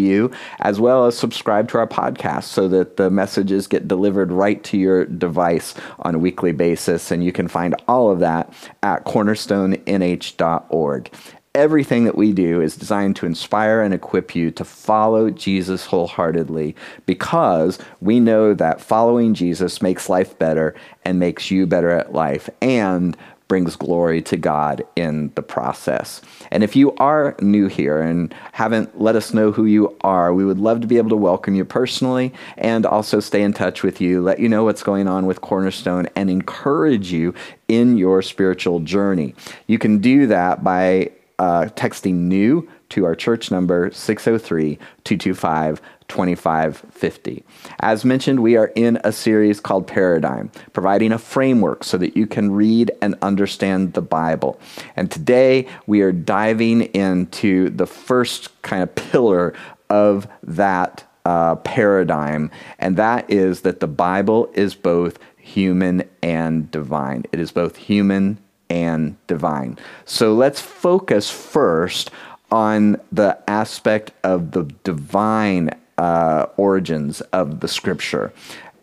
as 0.59 0.79
well 0.79 1.05
as 1.05 1.17
subscribe 1.17 1.69
to 1.69 1.77
our 1.77 1.87
podcast 1.87 2.45
so 2.45 2.67
that 2.67 2.97
the 2.97 3.09
messages 3.09 3.67
get 3.67 3.87
delivered 3.87 4.31
right 4.31 4.63
to 4.65 4.77
your 4.77 5.05
device 5.05 5.73
on 5.99 6.15
a 6.15 6.19
weekly 6.19 6.51
basis. 6.51 7.11
And 7.11 7.23
you 7.23 7.31
can 7.31 7.47
find 7.47 7.75
all 7.87 8.09
of 8.09 8.19
that 8.19 8.51
at 8.83 9.05
cornerstonenh.org. 9.05 11.11
Everything 11.55 12.03
that 12.03 12.15
we 12.15 12.31
do 12.31 12.61
is 12.61 12.77
designed 12.77 13.15
to 13.17 13.25
inspire 13.25 13.81
and 13.81 13.93
equip 13.93 14.35
you 14.35 14.51
to 14.51 14.63
follow 14.63 15.31
Jesus 15.31 15.87
wholeheartedly 15.87 16.75
because 17.07 17.79
we 18.01 18.19
know 18.19 18.53
that 18.53 18.79
following 18.79 19.33
Jesus 19.33 19.81
makes 19.81 20.09
life 20.09 20.37
better 20.37 20.75
and 21.03 21.19
makes 21.19 21.49
you 21.49 21.65
better 21.65 21.89
at 21.89 22.13
life 22.13 22.49
and 22.61 23.17
brings 23.47 23.75
glory 23.75 24.21
to 24.21 24.37
God 24.37 24.83
in 24.95 25.31
the 25.33 25.41
process. 25.41 26.21
And 26.51 26.63
if 26.63 26.75
you 26.75 26.93
are 26.95 27.35
new 27.41 27.67
here 27.67 28.01
and 28.01 28.33
haven't 28.51 28.99
let 28.99 29.15
us 29.15 29.33
know 29.33 29.51
who 29.51 29.65
you 29.65 29.95
are, 30.01 30.33
we 30.33 30.45
would 30.45 30.59
love 30.59 30.81
to 30.81 30.87
be 30.87 30.97
able 30.97 31.09
to 31.09 31.15
welcome 31.15 31.55
you 31.55 31.65
personally 31.65 32.33
and 32.57 32.85
also 32.85 33.19
stay 33.19 33.41
in 33.41 33.53
touch 33.53 33.83
with 33.83 34.01
you, 34.01 34.21
let 34.21 34.39
you 34.39 34.49
know 34.49 34.63
what's 34.63 34.83
going 34.83 35.07
on 35.07 35.25
with 35.25 35.41
Cornerstone, 35.41 36.07
and 36.15 36.29
encourage 36.29 37.11
you 37.11 37.33
in 37.67 37.97
your 37.97 38.21
spiritual 38.21 38.79
journey. 38.79 39.35
You 39.67 39.77
can 39.77 39.99
do 39.99 40.27
that 40.27 40.63
by 40.63 41.11
uh, 41.37 41.69
texting 41.75 42.13
new 42.13 42.67
to 42.89 43.05
our 43.05 43.15
church 43.15 43.51
number 43.51 43.91
603 43.91 44.75
225 45.03 45.81
2550. 46.09 47.43
As 47.79 48.03
mentioned, 48.03 48.41
we 48.41 48.57
are 48.57 48.71
in 48.75 48.99
a 49.03 49.11
series 49.11 49.59
called 49.59 49.87
Paradigm, 49.87 50.51
providing 50.73 51.11
a 51.11 51.17
framework 51.17 51.83
so 51.83 51.97
that 51.97 52.17
you 52.17 52.27
can 52.27 52.51
read 52.51 52.91
and 53.01 53.15
understand 53.21 53.93
the 53.93 54.01
Bible. 54.01 54.59
And 54.95 55.09
today 55.09 55.67
we 55.87 56.01
are 56.01 56.11
diving 56.11 56.81
into 56.81 57.69
the 57.69 57.87
first 57.87 58.61
kind 58.61 58.83
of 58.83 58.93
pillar 58.93 59.53
of 59.89 60.27
that 60.43 61.05
uh, 61.25 61.55
paradigm, 61.57 62.51
and 62.79 62.97
that 62.97 63.29
is 63.29 63.61
that 63.61 63.79
the 63.79 63.87
Bible 63.87 64.49
is 64.53 64.75
both 64.75 65.19
human 65.37 66.03
and 66.21 66.69
divine. 66.71 67.23
It 67.31 67.39
is 67.39 67.51
both 67.51 67.75
human 67.75 68.39
and 68.69 69.15
divine. 69.27 69.77
So 70.05 70.33
let's 70.33 70.61
focus 70.61 71.29
first 71.29 72.11
on 72.51 72.99
the 73.11 73.37
aspect 73.47 74.11
of 74.23 74.51
the 74.51 74.63
divine 74.83 75.71
uh, 75.99 76.45
origins 76.55 77.19
of 77.33 77.59
the 77.59 77.67
scripture. 77.67 78.31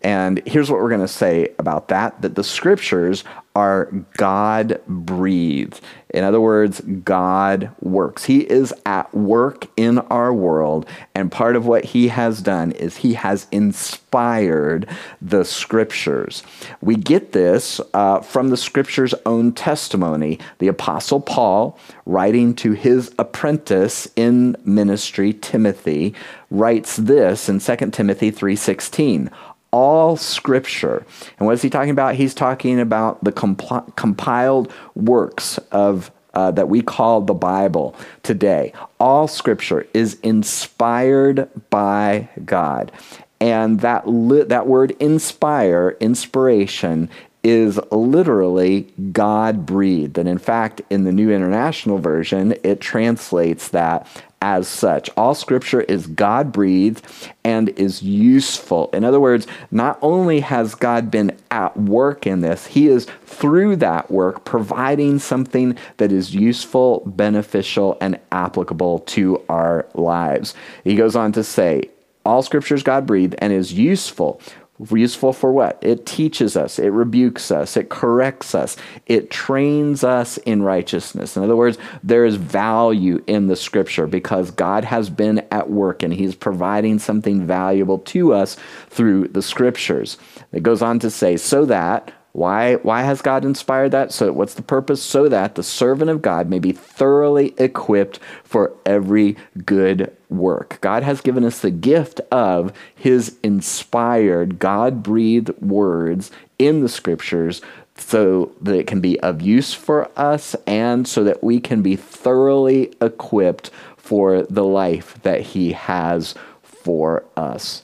And 0.06 0.40
here's 0.46 0.70
what 0.70 0.78
we're 0.80 0.88
going 0.88 1.00
to 1.00 1.08
say 1.08 1.52
about 1.58 1.88
that 1.88 2.22
that 2.22 2.36
the 2.36 2.44
scriptures 2.44 3.24
are 3.56 3.86
God 4.16 4.80
breathed. 4.86 5.80
In 6.10 6.22
other 6.22 6.40
words, 6.40 6.80
God 6.80 7.70
works. 7.80 8.24
He 8.24 8.40
is 8.40 8.72
at 8.84 9.12
work 9.12 9.66
in 9.76 9.98
our 9.98 10.32
world. 10.32 10.86
And 11.16 11.32
part 11.32 11.56
of 11.56 11.66
what 11.66 11.86
He 11.86 12.06
has 12.06 12.40
done 12.40 12.70
is 12.70 12.98
He 12.98 13.14
has 13.14 13.48
inspired 13.50 14.88
the 15.20 15.44
scriptures. 15.44 16.44
We 16.80 16.94
get 16.94 17.32
this 17.32 17.80
uh, 17.92 18.20
from 18.20 18.50
the 18.50 18.56
scripture's 18.56 19.14
own 19.24 19.54
testimony. 19.54 20.38
The 20.58 20.68
Apostle 20.68 21.20
Paul, 21.20 21.76
writing 22.04 22.54
to 22.56 22.72
his 22.72 23.12
apprentice 23.18 24.08
in 24.14 24.54
ministry, 24.64 25.32
Timothy, 25.32 26.14
writes 26.48 26.96
this 26.96 27.48
in 27.48 27.58
2 27.58 27.90
Timothy 27.90 28.30
3:16 28.30 29.30
all 29.76 30.16
scripture. 30.16 31.04
And 31.38 31.46
what 31.46 31.52
is 31.52 31.60
he 31.60 31.68
talking 31.68 31.90
about? 31.90 32.14
He's 32.14 32.32
talking 32.32 32.80
about 32.80 33.22
the 33.22 33.30
comp- 33.30 33.94
compiled 33.94 34.72
works 34.94 35.58
of 35.70 36.10
uh, 36.32 36.50
that 36.52 36.70
we 36.70 36.80
call 36.80 37.20
the 37.20 37.34
Bible 37.34 37.94
today. 38.22 38.72
All 38.98 39.28
scripture 39.28 39.86
is 39.92 40.18
inspired 40.22 41.50
by 41.68 42.30
God. 42.46 42.90
And 43.38 43.80
that, 43.80 44.08
li- 44.08 44.44
that 44.44 44.66
word 44.66 44.92
inspire, 44.92 45.98
inspiration, 46.00 47.10
is 47.46 47.78
literally 47.92 48.92
God 49.12 49.64
breathed. 49.64 50.18
And 50.18 50.28
in 50.28 50.38
fact, 50.38 50.82
in 50.90 51.04
the 51.04 51.12
New 51.12 51.30
International 51.30 51.96
Version, 51.96 52.56
it 52.64 52.80
translates 52.80 53.68
that 53.68 54.08
as 54.42 54.66
such. 54.66 55.08
All 55.16 55.32
scripture 55.32 55.82
is 55.82 56.08
God 56.08 56.50
breathed 56.50 57.06
and 57.44 57.68
is 57.68 58.02
useful. 58.02 58.90
In 58.92 59.04
other 59.04 59.20
words, 59.20 59.46
not 59.70 59.96
only 60.02 60.40
has 60.40 60.74
God 60.74 61.08
been 61.08 61.38
at 61.52 61.76
work 61.76 62.26
in 62.26 62.40
this, 62.40 62.66
He 62.66 62.88
is 62.88 63.06
through 63.24 63.76
that 63.76 64.10
work 64.10 64.44
providing 64.44 65.20
something 65.20 65.78
that 65.98 66.10
is 66.10 66.34
useful, 66.34 67.04
beneficial, 67.06 67.96
and 68.00 68.18
applicable 68.32 68.98
to 69.00 69.40
our 69.48 69.86
lives. 69.94 70.52
He 70.82 70.96
goes 70.96 71.14
on 71.14 71.30
to 71.32 71.44
say, 71.44 71.90
all 72.24 72.42
scripture 72.42 72.74
is 72.74 72.82
God 72.82 73.06
breathed 73.06 73.36
and 73.38 73.52
is 73.52 73.72
useful 73.72 74.40
Useful 74.78 75.32
for 75.32 75.52
what? 75.52 75.78
It 75.82 76.04
teaches 76.04 76.56
us, 76.56 76.78
it 76.78 76.88
rebukes 76.88 77.50
us, 77.50 77.76
it 77.76 77.88
corrects 77.88 78.54
us, 78.54 78.76
it 79.06 79.30
trains 79.30 80.04
us 80.04 80.36
in 80.38 80.62
righteousness. 80.62 81.36
In 81.36 81.42
other 81.42 81.56
words, 81.56 81.78
there 82.02 82.24
is 82.24 82.36
value 82.36 83.22
in 83.26 83.46
the 83.46 83.56
scripture 83.56 84.06
because 84.06 84.50
God 84.50 84.84
has 84.84 85.08
been 85.08 85.46
at 85.50 85.70
work 85.70 86.02
and 86.02 86.12
He's 86.12 86.34
providing 86.34 86.98
something 86.98 87.46
valuable 87.46 88.00
to 88.00 88.34
us 88.34 88.56
through 88.90 89.28
the 89.28 89.42
scriptures. 89.42 90.18
It 90.52 90.62
goes 90.62 90.82
on 90.82 90.98
to 91.00 91.10
say, 91.10 91.36
so 91.36 91.64
that 91.64 92.12
why, 92.36 92.74
why 92.74 93.00
has 93.00 93.22
God 93.22 93.46
inspired 93.46 93.92
that? 93.92 94.12
So, 94.12 94.30
what's 94.30 94.52
the 94.52 94.60
purpose? 94.60 95.02
So 95.02 95.26
that 95.26 95.54
the 95.54 95.62
servant 95.62 96.10
of 96.10 96.20
God 96.20 96.50
may 96.50 96.58
be 96.58 96.70
thoroughly 96.70 97.54
equipped 97.56 98.18
for 98.44 98.74
every 98.84 99.38
good 99.64 100.14
work. 100.28 100.76
God 100.82 101.02
has 101.02 101.22
given 101.22 101.44
us 101.44 101.60
the 101.60 101.70
gift 101.70 102.20
of 102.30 102.74
His 102.94 103.38
inspired, 103.42 104.58
God 104.58 105.02
breathed 105.02 105.48
words 105.62 106.30
in 106.58 106.82
the 106.82 106.90
scriptures 106.90 107.62
so 107.96 108.52
that 108.60 108.74
it 108.74 108.86
can 108.86 109.00
be 109.00 109.18
of 109.20 109.40
use 109.40 109.72
for 109.72 110.10
us 110.14 110.54
and 110.66 111.08
so 111.08 111.24
that 111.24 111.42
we 111.42 111.58
can 111.58 111.80
be 111.80 111.96
thoroughly 111.96 112.92
equipped 113.00 113.70
for 113.96 114.42
the 114.42 114.64
life 114.64 115.16
that 115.22 115.40
He 115.40 115.72
has 115.72 116.34
for 116.62 117.24
us. 117.34 117.82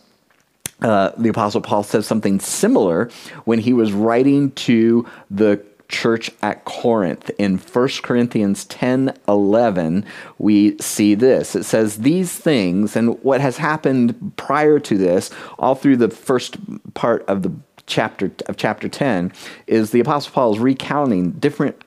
Uh, 0.82 1.12
the 1.16 1.28
Apostle 1.28 1.60
Paul 1.60 1.82
says 1.82 2.06
something 2.06 2.40
similar 2.40 3.10
when 3.44 3.60
he 3.60 3.72
was 3.72 3.92
writing 3.92 4.50
to 4.52 5.06
the 5.30 5.62
church 5.88 6.30
at 6.42 6.64
Corinth. 6.64 7.30
In 7.38 7.58
1 7.58 7.88
Corinthians 8.02 8.64
10 8.64 9.16
11, 9.28 10.04
we 10.38 10.76
see 10.78 11.14
this. 11.14 11.54
It 11.54 11.64
says, 11.64 11.98
These 11.98 12.32
things, 12.36 12.96
and 12.96 13.22
what 13.22 13.40
has 13.40 13.58
happened 13.58 14.32
prior 14.36 14.80
to 14.80 14.98
this, 14.98 15.30
all 15.58 15.76
through 15.76 15.98
the 15.98 16.10
first 16.10 16.56
part 16.94 17.24
of 17.28 17.42
the 17.42 17.52
chapter 17.86 18.32
of 18.46 18.56
chapter 18.56 18.88
10, 18.88 19.32
is 19.66 19.90
the 19.90 20.00
Apostle 20.00 20.32
Paul 20.32 20.54
is 20.54 20.58
recounting 20.58 21.32
different 21.32 21.80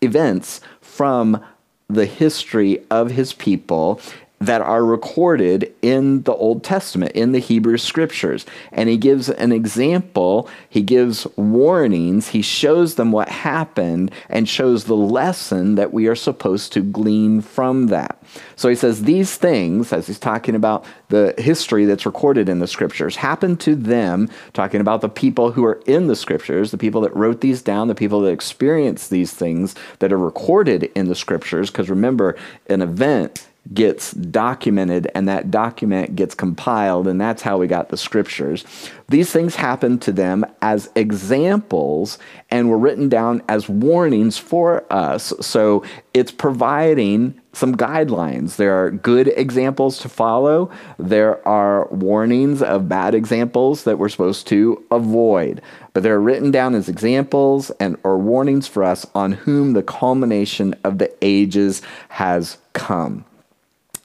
events 0.00 0.60
from 0.80 1.44
the 1.88 2.06
history 2.06 2.82
of 2.90 3.10
his 3.10 3.32
people 3.32 4.00
that 4.40 4.62
are 4.62 4.82
recorded 4.82 5.70
in 5.82 6.22
the 6.22 6.32
Old 6.32 6.64
Testament, 6.64 7.12
in 7.12 7.32
the 7.32 7.38
Hebrew 7.38 7.76
scriptures. 7.76 8.46
And 8.72 8.88
he 8.88 8.96
gives 8.96 9.28
an 9.28 9.52
example, 9.52 10.48
he 10.66 10.80
gives 10.80 11.26
warnings, 11.36 12.28
he 12.28 12.40
shows 12.40 12.94
them 12.94 13.12
what 13.12 13.28
happened, 13.28 14.10
and 14.30 14.48
shows 14.48 14.84
the 14.84 14.96
lesson 14.96 15.74
that 15.74 15.92
we 15.92 16.06
are 16.06 16.14
supposed 16.14 16.72
to 16.72 16.80
glean 16.80 17.42
from 17.42 17.88
that. 17.88 18.22
So 18.56 18.70
he 18.70 18.74
says 18.74 19.02
these 19.02 19.36
things, 19.36 19.92
as 19.92 20.06
he's 20.06 20.18
talking 20.18 20.54
about 20.54 20.86
the 21.08 21.34
history 21.36 21.84
that's 21.84 22.06
recorded 22.06 22.48
in 22.48 22.60
the 22.60 22.66
scriptures, 22.66 23.16
happened 23.16 23.60
to 23.60 23.74
them, 23.74 24.30
talking 24.54 24.80
about 24.80 25.02
the 25.02 25.08
people 25.10 25.52
who 25.52 25.66
are 25.66 25.82
in 25.84 26.06
the 26.06 26.16
scriptures, 26.16 26.70
the 26.70 26.78
people 26.78 27.02
that 27.02 27.14
wrote 27.14 27.42
these 27.42 27.60
down, 27.60 27.88
the 27.88 27.94
people 27.94 28.22
that 28.22 28.30
experienced 28.30 29.10
these 29.10 29.34
things 29.34 29.74
that 29.98 30.14
are 30.14 30.18
recorded 30.18 30.84
in 30.94 31.08
the 31.08 31.14
scriptures. 31.14 31.68
Because 31.68 31.90
remember, 31.90 32.38
an 32.68 32.80
event 32.80 33.46
gets 33.72 34.12
documented 34.12 35.10
and 35.14 35.28
that 35.28 35.50
document 35.50 36.16
gets 36.16 36.34
compiled, 36.34 37.06
and 37.06 37.20
that's 37.20 37.42
how 37.42 37.58
we 37.58 37.66
got 37.66 37.88
the 37.88 37.96
scriptures. 37.96 38.64
These 39.08 39.30
things 39.30 39.54
happened 39.54 40.02
to 40.02 40.12
them 40.12 40.44
as 40.62 40.90
examples 40.96 42.18
and 42.50 42.68
were 42.68 42.78
written 42.78 43.08
down 43.08 43.42
as 43.48 43.68
warnings 43.68 44.38
for 44.38 44.84
us. 44.92 45.32
So 45.40 45.84
it's 46.14 46.32
providing 46.32 47.40
some 47.52 47.76
guidelines. 47.76 48.56
There 48.56 48.84
are 48.84 48.90
good 48.90 49.28
examples 49.28 49.98
to 49.98 50.08
follow, 50.08 50.70
there 50.98 51.46
are 51.46 51.88
warnings 51.88 52.62
of 52.62 52.88
bad 52.88 53.14
examples 53.14 53.84
that 53.84 53.98
we're 53.98 54.08
supposed 54.08 54.46
to 54.48 54.84
avoid. 54.90 55.60
But 55.92 56.04
they're 56.04 56.20
written 56.20 56.52
down 56.52 56.76
as 56.76 56.88
examples 56.88 57.70
and 57.80 57.96
or 58.04 58.18
warnings 58.18 58.68
for 58.68 58.84
us 58.84 59.04
on 59.14 59.32
whom 59.32 59.72
the 59.72 59.82
culmination 59.82 60.74
of 60.84 60.98
the 60.98 61.12
ages 61.24 61.82
has 62.08 62.58
come 62.72 63.24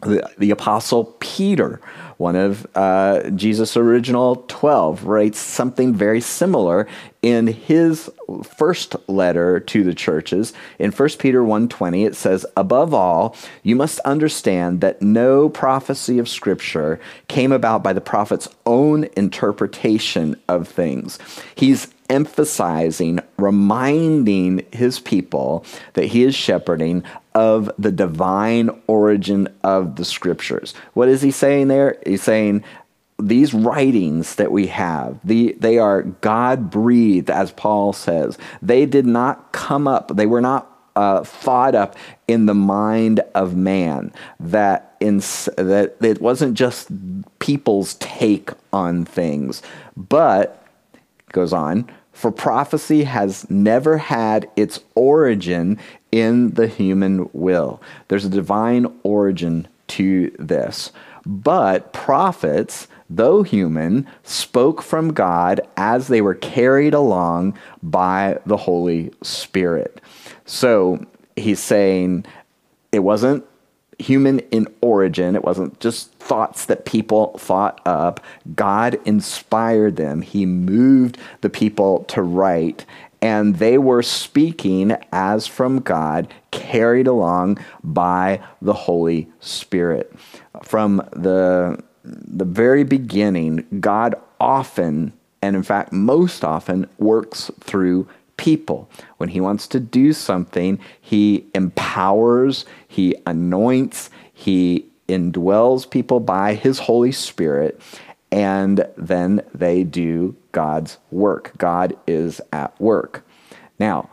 the, 0.05 0.29
the 0.38 0.51
apostle 0.51 1.15
Peter, 1.19 1.81
one 2.17 2.35
of 2.35 2.65
uh, 2.75 3.29
Jesus' 3.31 3.75
original 3.75 4.45
12, 4.47 5.03
writes 5.03 5.39
something 5.39 5.93
very 5.93 6.21
similar 6.21 6.88
in 7.21 7.47
his 7.47 8.09
first 8.43 8.95
letter 9.09 9.59
to 9.59 9.83
the 9.83 9.93
churches. 9.93 10.53
In 10.79 10.91
1 10.91 11.09
Peter 11.19 11.43
1:20 11.43 12.05
it 12.05 12.15
says, 12.15 12.45
"Above 12.55 12.93
all, 12.93 13.35
you 13.63 13.75
must 13.75 14.00
understand 14.01 14.81
that 14.81 15.01
no 15.01 15.50
prophecy 15.50 16.19
of 16.19 16.29
scripture 16.29 17.00
came 17.27 17.51
about 17.51 17.83
by 17.83 17.93
the 17.93 18.01
prophet's 18.01 18.47
own 18.65 19.07
interpretation 19.17 20.35
of 20.47 20.67
things." 20.67 21.17
He's 21.55 21.88
emphasizing, 22.09 23.19
reminding 23.38 24.63
his 24.71 25.00
people 25.00 25.65
that 25.93 26.05
he 26.05 26.24
is 26.24 26.35
shepherding 26.35 27.03
of 27.36 27.70
the 27.77 27.92
divine 27.92 28.70
origin 28.88 29.48
of 29.63 29.98
the 29.98 30.06
scriptures. 30.06 30.74
What 30.94 31.10
is 31.10 31.22
he 31.22 31.32
saying 31.32 31.68
there? 31.68 32.00
He's 32.06 32.24
saying 32.24 32.63
these 33.20 33.54
writings 33.54 34.36
that 34.36 34.51
we 34.51 34.68
have, 34.68 35.20
the, 35.24 35.56
they 35.60 35.77
are 35.77 36.01
God 36.04 36.70
breathed, 36.70 37.30
as 37.30 37.51
Paul 37.51 37.94
says. 37.94 38.38
They 38.62 38.86
did 38.86 39.06
not 39.06 39.51
come 39.51 39.88
up, 39.88 40.15
they 40.15 40.25
were 40.25 40.42
not 40.42 40.72
uh, 40.96 41.24
thought 41.24 41.75
up 41.75 41.96
in 42.27 42.46
the 42.46 42.54
mind 42.54 43.20
of 43.34 43.56
man. 43.56 44.13
That, 44.39 44.96
in, 45.00 45.18
that 45.18 45.96
it 46.01 46.22
wasn't 46.22 46.56
just 46.56 46.89
people's 47.39 47.96
take 47.96 48.51
on 48.74 49.06
things, 49.06 49.62
but, 49.96 50.65
goes 51.32 51.54
on, 51.54 51.89
for 52.12 52.32
prophecy 52.32 53.04
has 53.04 53.50
never 53.50 53.98
had 53.98 54.50
its 54.56 54.80
origin 54.96 55.77
in 56.15 56.51
the 56.51 56.67
human 56.67 57.29
will. 57.34 57.81
There's 58.07 58.24
a 58.24 58.29
divine 58.29 58.88
origin 59.03 59.67
to 59.88 60.34
this. 60.39 60.93
But 61.25 61.91
prophets, 61.91 62.88
though 63.10 63.43
human, 63.43 64.07
spoke 64.24 64.81
from 64.81 65.12
God 65.12 65.60
as 65.75 66.07
they 66.07 66.22
were 66.22 66.34
carried 66.34 66.93
along 66.93 67.60
by 67.84 68.39
the 68.45 68.55
Holy 68.55 69.12
Spirit. 69.24 70.00
So 70.45 71.05
he's 71.36 71.60
saying 71.60 72.25
it 72.93 73.00
wasn't 73.00 73.43
human 74.00 74.39
in 74.51 74.67
origin, 74.79 75.36
it 75.36 75.43
wasn't 75.43 75.79
just 75.81 76.13
thoughts 76.13 76.65
that 76.65 76.86
people 76.86 77.38
thought 77.38 77.81
up. 77.86 78.24
God 78.55 79.00
inspired 79.03 79.98
them, 79.98 80.22
He 80.22 80.45
moved 80.45 81.17
the 81.41 81.50
people 81.50 82.05
to 82.05 82.22
write 82.22 82.86
and 83.25 83.55
they 83.55 83.79
were 83.79 84.03
speaking 84.03 84.96
as 85.11 85.48
from 85.48 85.79
God, 85.79 86.31
carried 86.51 87.07
along 87.07 87.57
by 87.83 88.40
the 88.61 88.74
Holy 88.74 89.27
Spirit. 89.40 90.14
From 90.61 90.98
the, 91.11 91.83
the 92.03 92.46
very 92.46 92.83
beginning, 92.83 93.66
God 93.79 94.14
often, 94.40 95.11
and 95.42 95.55
in 95.55 95.64
fact, 95.64 95.92
most 95.92 96.44
often, 96.44 96.88
works 97.00 97.50
through 97.61 98.07
people. 98.38 98.88
When 99.18 99.29
He 99.29 99.42
wants 99.42 99.66
to 99.70 99.79
do 99.79 100.14
something, 100.14 100.77
He 101.01 101.48
empowers, 101.55 102.64
He 102.88 103.16
anoints, 103.25 104.11
He 104.31 104.85
indwells 105.09 105.90
people 105.90 106.20
by 106.20 106.53
His 106.53 106.77
Holy 106.77 107.11
Spirit, 107.11 107.81
and 108.35 108.85
then 108.98 109.41
they 109.53 109.85
do 109.85 110.35
God's 110.51 110.98
work. 111.09 111.53
God 111.57 111.98
is 112.05 112.41
at 112.51 112.77
work. 112.81 113.25
Now, 113.79 114.09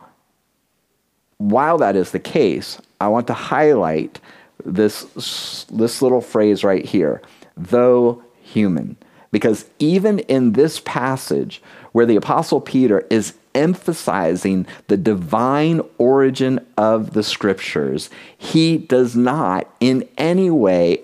while 1.39 1.77
that 1.79 1.97
is 1.97 2.11
the 2.11 2.19
case, 2.19 2.79
I 3.01 3.09
want 3.09 3.27
to 3.27 3.33
highlight 3.33 4.21
this, 4.63 5.65
this 5.69 6.01
little 6.01 6.21
phrase 6.21 6.63
right 6.63 6.85
here, 6.85 7.21
though 7.57 8.23
human. 8.41 8.95
Because 9.33 9.65
even 9.77 10.19
in 10.19 10.53
this 10.53 10.79
passage, 10.79 11.61
where 11.91 12.05
the 12.05 12.15
Apostle 12.15 12.61
Peter 12.61 13.05
is 13.09 13.33
emphasizing 13.53 14.65
the 14.87 14.95
divine 14.95 15.81
origin 15.97 16.65
of 16.77 17.11
the 17.11 17.23
scriptures, 17.23 18.09
he 18.37 18.77
does 18.77 19.17
not 19.17 19.67
in 19.81 20.07
any 20.17 20.49
way 20.49 21.03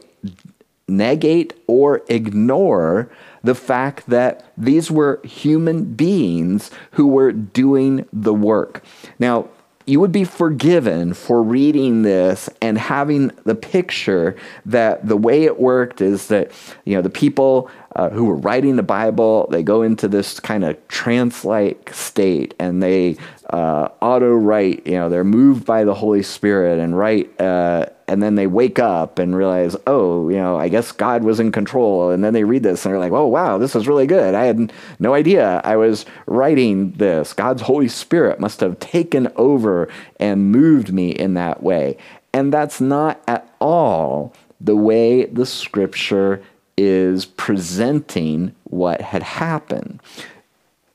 negate 0.90 1.54
or 1.68 2.02
ignore 2.10 3.10
the 3.44 3.56
fact 3.56 4.10
that 4.10 4.52
these 4.58 4.92
were 4.92 5.22
human 5.24 5.94
beings 5.94 6.72
who 6.92 7.08
were 7.08 7.32
doing 7.32 8.06
the 8.12 8.34
work. 8.34 8.84
Now, 9.18 9.50
you 9.90 10.00
would 10.00 10.12
be 10.12 10.24
forgiven 10.24 11.16
for 11.16 11.42
reading 11.42 12.04
this 12.04 12.48
and 12.62 12.78
having 12.78 13.32
the 13.46 13.56
picture 13.56 14.36
that 14.66 15.08
the 15.08 15.18
way 15.18 15.46
it 15.46 15.60
worked 15.60 16.00
is 16.00 16.28
that 16.28 16.52
you 16.86 16.96
know 16.96 17.02
the 17.02 17.10
people 17.10 17.72
uh, 17.96 18.10
who 18.10 18.26
were 18.26 18.36
writing 18.36 18.76
the 18.76 18.84
Bible 18.84 19.48
they 19.50 19.64
go 19.64 19.82
into 19.82 20.08
this 20.08 20.40
kind 20.40 20.64
of 20.64 20.88
trance-like 20.90 21.92
state 21.92 22.54
and 22.60 22.84
they 22.84 23.18
uh, 23.50 23.90
auto 24.02 24.34
write 24.34 24.86
you 24.86 24.94
know 24.94 25.10
they're 25.10 25.24
moved 25.24 25.66
by 25.66 25.84
the 25.84 25.94
Holy 25.94 26.24
Spirit 26.24 26.80
and 26.80 26.98
write 26.98 27.40
uh, 27.42 27.86
and 28.10 28.24
then 28.24 28.34
they 28.34 28.48
wake 28.48 28.80
up 28.80 29.20
and 29.20 29.36
realize, 29.36 29.76
oh, 29.86 30.30
you 30.30 30.38
know, 30.38 30.58
I 30.58 30.68
guess 30.68 30.92
God 30.92 31.24
was 31.24 31.40
in 31.40 31.52
control. 31.52 32.10
And 32.10 32.24
then 32.24 32.34
they 32.34 32.44
read 32.44 32.64
this 32.64 32.84
and 32.84 32.92
they're 32.92 33.00
like, 33.00 33.12
oh, 33.12 33.28
wow, 33.28 33.60
this 33.60 33.76
is 33.76 33.88
really 33.88 34.08
good. 34.08 34.34
I 34.34 34.46
had 34.46 34.74
no 34.98 35.14
idea 35.14 35.62
I 35.64 35.76
was 35.76 36.08
writing 36.26 36.94
this. 36.94 37.34
God's 37.34 37.62
Holy 37.62 37.88
Spirit 37.88 38.40
must 38.40 38.62
have 38.62 38.80
taken 38.80 39.32
over 39.36 39.88
and 40.20 40.52
moved 40.52 40.92
me 40.92 41.12
in 41.12 41.36
that 41.36 41.62
way. 41.62 41.98
And 42.34 42.52
that's 42.52 42.82
not 42.82 43.22
at 43.28 43.48
all 43.60 44.34
the 44.60 44.76
way 44.76 45.26
the 45.26 45.46
scripture 45.46 46.42
is 46.78 47.26
presenting 47.26 48.56
what 48.64 49.02
had 49.02 49.22
happened. 49.22 50.02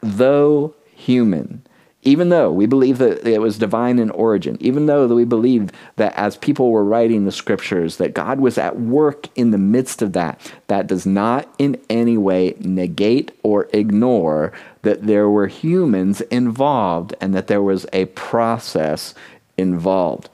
Though 0.01 0.75
human, 0.97 1.63
even 2.05 2.29
though 2.29 2.53
we 2.53 2.67
believe 2.67 2.99
that 2.99 3.27
it 3.27 3.41
was 3.41 3.59
divine 3.59 3.99
in 3.99 4.11
origin, 4.11 4.59
even 4.61 4.87
though 4.87 5.07
we 5.07 5.25
believe 5.25 5.71
that 5.97 6.15
as 6.15 6.37
people 6.37 6.71
were 6.71 6.85
writing 6.85 7.25
the 7.25 7.33
scriptures, 7.33 7.97
that 7.97 8.15
God 8.15 8.41
was 8.41 8.59
at 8.59 8.79
work 8.79 9.29
in 9.35 9.51
the 9.51 9.59
midst 9.59 10.03
of 10.03 10.13
that, 10.13 10.39
that 10.67 10.87
does 10.87 11.07
not 11.07 11.53
in 11.59 11.81
any 11.89 12.19
way 12.19 12.55
negate 12.61 13.33
or 13.43 13.69
ignore 13.73 14.53
that 14.83 15.07
there 15.07 15.31
were 15.31 15.47
humans 15.47 16.21
involved 16.23 17.15
and 17.21 17.35
that 17.35 17.47
there 17.47 17.63
was 17.63 17.87
a 17.93 18.05
process 18.07 19.15
involved. 19.57 20.29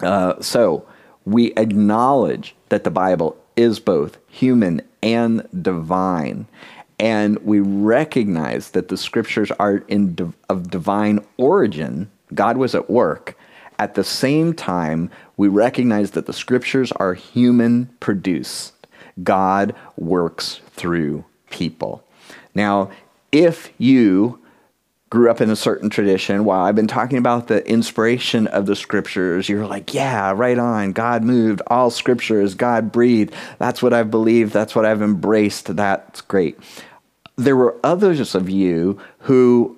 Uh, 0.00 0.40
so 0.40 0.84
we 1.24 1.52
acknowledge 1.54 2.54
that 2.68 2.82
the 2.82 2.90
Bible 2.90 3.36
is 3.56 3.78
both 3.78 4.18
human 4.28 4.82
and 5.02 5.46
divine 5.62 6.46
and 7.00 7.38
we 7.38 7.60
recognize 7.60 8.72
that 8.72 8.88
the 8.88 8.96
scriptures 8.98 9.50
are 9.52 9.78
in 9.88 10.34
of 10.50 10.70
divine 10.70 11.24
origin. 11.38 12.10
God 12.34 12.58
was 12.58 12.74
at 12.74 12.90
work. 12.90 13.38
At 13.78 13.94
the 13.94 14.04
same 14.04 14.52
time, 14.52 15.10
we 15.38 15.48
recognize 15.48 16.10
that 16.10 16.26
the 16.26 16.34
scriptures 16.34 16.92
are 16.92 17.14
human 17.14 17.86
produced. 18.00 18.74
God 19.22 19.74
works 19.96 20.60
through 20.72 21.24
people. 21.48 22.04
Now, 22.54 22.90
if 23.32 23.72
you 23.78 24.38
grew 25.08 25.30
up 25.30 25.40
in 25.40 25.48
a 25.48 25.56
certain 25.56 25.88
tradition, 25.88 26.44
while 26.44 26.60
I've 26.60 26.76
been 26.76 26.86
talking 26.86 27.16
about 27.16 27.48
the 27.48 27.66
inspiration 27.66 28.46
of 28.46 28.66
the 28.66 28.76
scriptures, 28.76 29.48
you're 29.48 29.66
like, 29.66 29.94
yeah, 29.94 30.32
right 30.36 30.58
on. 30.58 30.92
God 30.92 31.24
moved. 31.24 31.62
All 31.66 31.90
scripture 31.90 32.42
is 32.42 32.54
God 32.54 32.92
breathed. 32.92 33.34
That's 33.58 33.82
what 33.82 33.94
I've 33.94 34.10
believed. 34.10 34.52
That's 34.52 34.74
what 34.74 34.84
I've 34.84 35.00
embraced. 35.00 35.74
That's 35.74 36.20
great. 36.20 36.58
There 37.40 37.56
were 37.56 37.76
others 37.82 38.34
of 38.34 38.50
you 38.50 39.00
who 39.20 39.76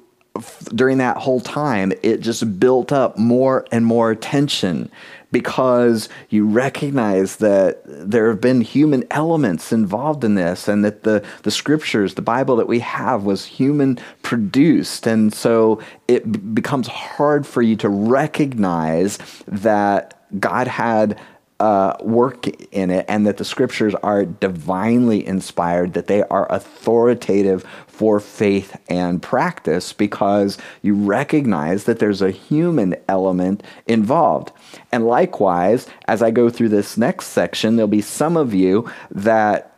during 0.75 0.99
that 0.99 1.19
whole 1.19 1.41
time, 1.41 1.93
it 2.03 2.21
just 2.21 2.59
built 2.59 2.91
up 2.91 3.19
more 3.19 3.67
and 3.71 3.85
more 3.85 4.15
tension 4.15 4.91
because 5.31 6.09
you 6.29 6.47
recognize 6.47 7.37
that 7.37 7.81
there 7.85 8.29
have 8.29 8.41
been 8.41 8.61
human 8.61 9.05
elements 9.11 9.73
involved 9.73 10.25
in 10.25 10.35
this 10.35 10.69
and 10.69 10.85
that 10.85 11.03
the, 11.03 11.25
the 11.43 11.51
scriptures, 11.51 12.15
the 12.15 12.23
Bible 12.23 12.57
that 12.57 12.69
we 12.69 12.81
have, 12.81 13.25
was 13.25 13.45
human 13.45 13.99
produced. 14.23 15.07
And 15.07 15.33
so 15.33 15.81
it 16.09 16.31
b- 16.31 16.39
becomes 16.39 16.87
hard 16.87 17.47
for 17.47 17.63
you 17.63 17.77
to 17.77 17.89
recognize 17.89 19.19
that 19.47 20.23
God 20.39 20.67
had 20.67 21.19
uh, 21.63 21.97
work 22.01 22.49
in 22.73 22.91
it 22.91 23.07
and 23.07 23.25
that 23.25 23.37
the 23.37 23.45
scriptures 23.45 23.95
are 24.03 24.25
divinely 24.25 25.25
inspired, 25.25 25.93
that 25.93 26.09
they 26.09 26.25
are 26.25 26.53
authoritative 26.53 27.65
for 27.87 28.19
faith 28.19 28.77
and 28.89 29.23
practice 29.23 29.93
because 29.93 30.59
you 30.83 30.93
recognize 30.93 31.85
that 31.85 32.01
there's 32.01 32.21
a 32.21 32.33
human 32.33 32.97
element 33.09 33.63
involved. 33.87 34.51
And 34.91 35.07
likewise, 35.07 35.87
as 36.09 36.21
I 36.21 36.33
go 36.33 36.51
through 36.51 36.71
this 36.71 36.97
next 36.97 37.27
section, 37.27 37.77
there'll 37.77 37.87
be 37.87 38.01
some 38.01 38.37
of 38.37 38.53
you 38.53 38.91
that 39.13 39.69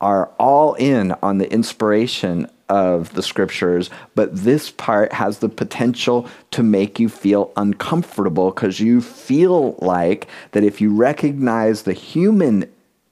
are 0.00 0.30
all 0.38 0.74
in 0.74 1.16
on 1.20 1.38
the 1.38 1.52
inspiration 1.52 2.48
of 2.68 3.14
the 3.14 3.22
scriptures, 3.22 3.90
but 4.14 4.34
this 4.34 4.70
part 4.70 5.12
has 5.12 5.38
the 5.38 5.48
potential 5.48 6.28
to 6.50 6.62
make 6.62 6.98
you 7.00 7.08
feel 7.08 7.52
uncomfortable 7.56 8.50
because 8.50 8.80
you 8.80 9.00
feel 9.00 9.74
like 9.78 10.26
that 10.52 10.64
if 10.64 10.80
you 10.80 10.94
recognize 10.94 11.82
the 11.82 11.92
human 11.92 12.70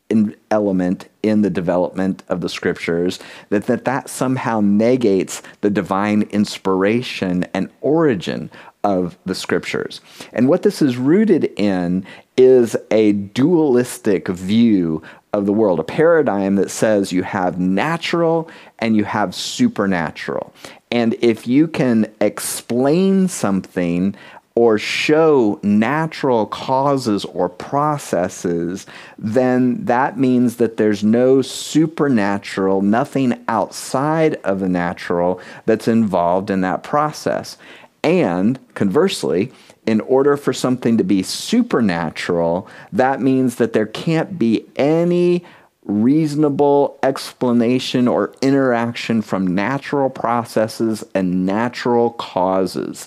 in 0.08 0.36
element 0.50 1.08
in 1.22 1.42
the 1.42 1.50
development 1.50 2.22
of 2.28 2.40
the 2.40 2.48
scriptures 2.48 3.18
that, 3.48 3.66
that 3.66 3.84
that 3.84 4.08
somehow 4.08 4.60
negates 4.60 5.42
the 5.62 5.70
divine 5.70 6.22
inspiration 6.30 7.44
and 7.52 7.68
origin 7.80 8.48
of 8.84 9.18
the 9.26 9.34
scriptures. 9.34 10.00
And 10.32 10.48
what 10.48 10.62
this 10.62 10.80
is 10.80 10.96
rooted 10.96 11.44
in 11.56 12.06
is 12.36 12.76
a 12.92 13.12
dualistic 13.12 14.28
view 14.28 15.02
of 15.36 15.46
the 15.46 15.52
world, 15.52 15.78
a 15.78 15.84
paradigm 15.84 16.56
that 16.56 16.70
says 16.70 17.12
you 17.12 17.22
have 17.22 17.58
natural 17.58 18.48
and 18.78 18.96
you 18.96 19.04
have 19.04 19.34
supernatural. 19.34 20.52
And 20.90 21.14
if 21.20 21.46
you 21.46 21.68
can 21.68 22.12
explain 22.20 23.28
something 23.28 24.14
or 24.54 24.78
show 24.78 25.60
natural 25.62 26.46
causes 26.46 27.26
or 27.26 27.48
processes, 27.50 28.86
then 29.18 29.84
that 29.84 30.18
means 30.18 30.56
that 30.56 30.78
there's 30.78 31.04
no 31.04 31.42
supernatural, 31.42 32.80
nothing 32.80 33.44
outside 33.48 34.36
of 34.36 34.60
the 34.60 34.68
natural 34.68 35.38
that's 35.66 35.86
involved 35.86 36.48
in 36.48 36.62
that 36.62 36.82
process. 36.82 37.58
And 38.02 38.58
conversely, 38.74 39.52
in 39.86 40.00
order 40.02 40.36
for 40.36 40.52
something 40.52 40.98
to 40.98 41.04
be 41.04 41.22
supernatural, 41.22 42.68
that 42.92 43.20
means 43.20 43.56
that 43.56 43.72
there 43.72 43.86
can't 43.86 44.38
be 44.38 44.66
any 44.76 45.44
reasonable 45.84 46.98
explanation 47.02 48.08
or 48.08 48.34
interaction 48.42 49.22
from 49.22 49.46
natural 49.46 50.10
processes 50.10 51.04
and 51.14 51.46
natural 51.46 52.10
causes. 52.10 53.06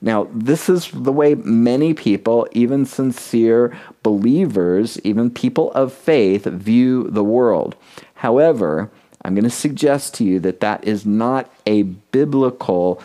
Now, 0.00 0.28
this 0.32 0.68
is 0.68 0.90
the 0.92 1.12
way 1.12 1.36
many 1.36 1.94
people, 1.94 2.46
even 2.52 2.84
sincere 2.84 3.76
believers, 4.02 5.00
even 5.04 5.30
people 5.30 5.72
of 5.72 5.92
faith, 5.92 6.44
view 6.44 7.04
the 7.04 7.24
world. 7.24 7.76
However, 8.14 8.90
I'm 9.24 9.34
going 9.34 9.44
to 9.44 9.50
suggest 9.50 10.14
to 10.14 10.24
you 10.24 10.38
that 10.40 10.60
that 10.60 10.84
is 10.84 11.06
not 11.06 11.50
a 11.66 11.82
biblical 11.82 13.00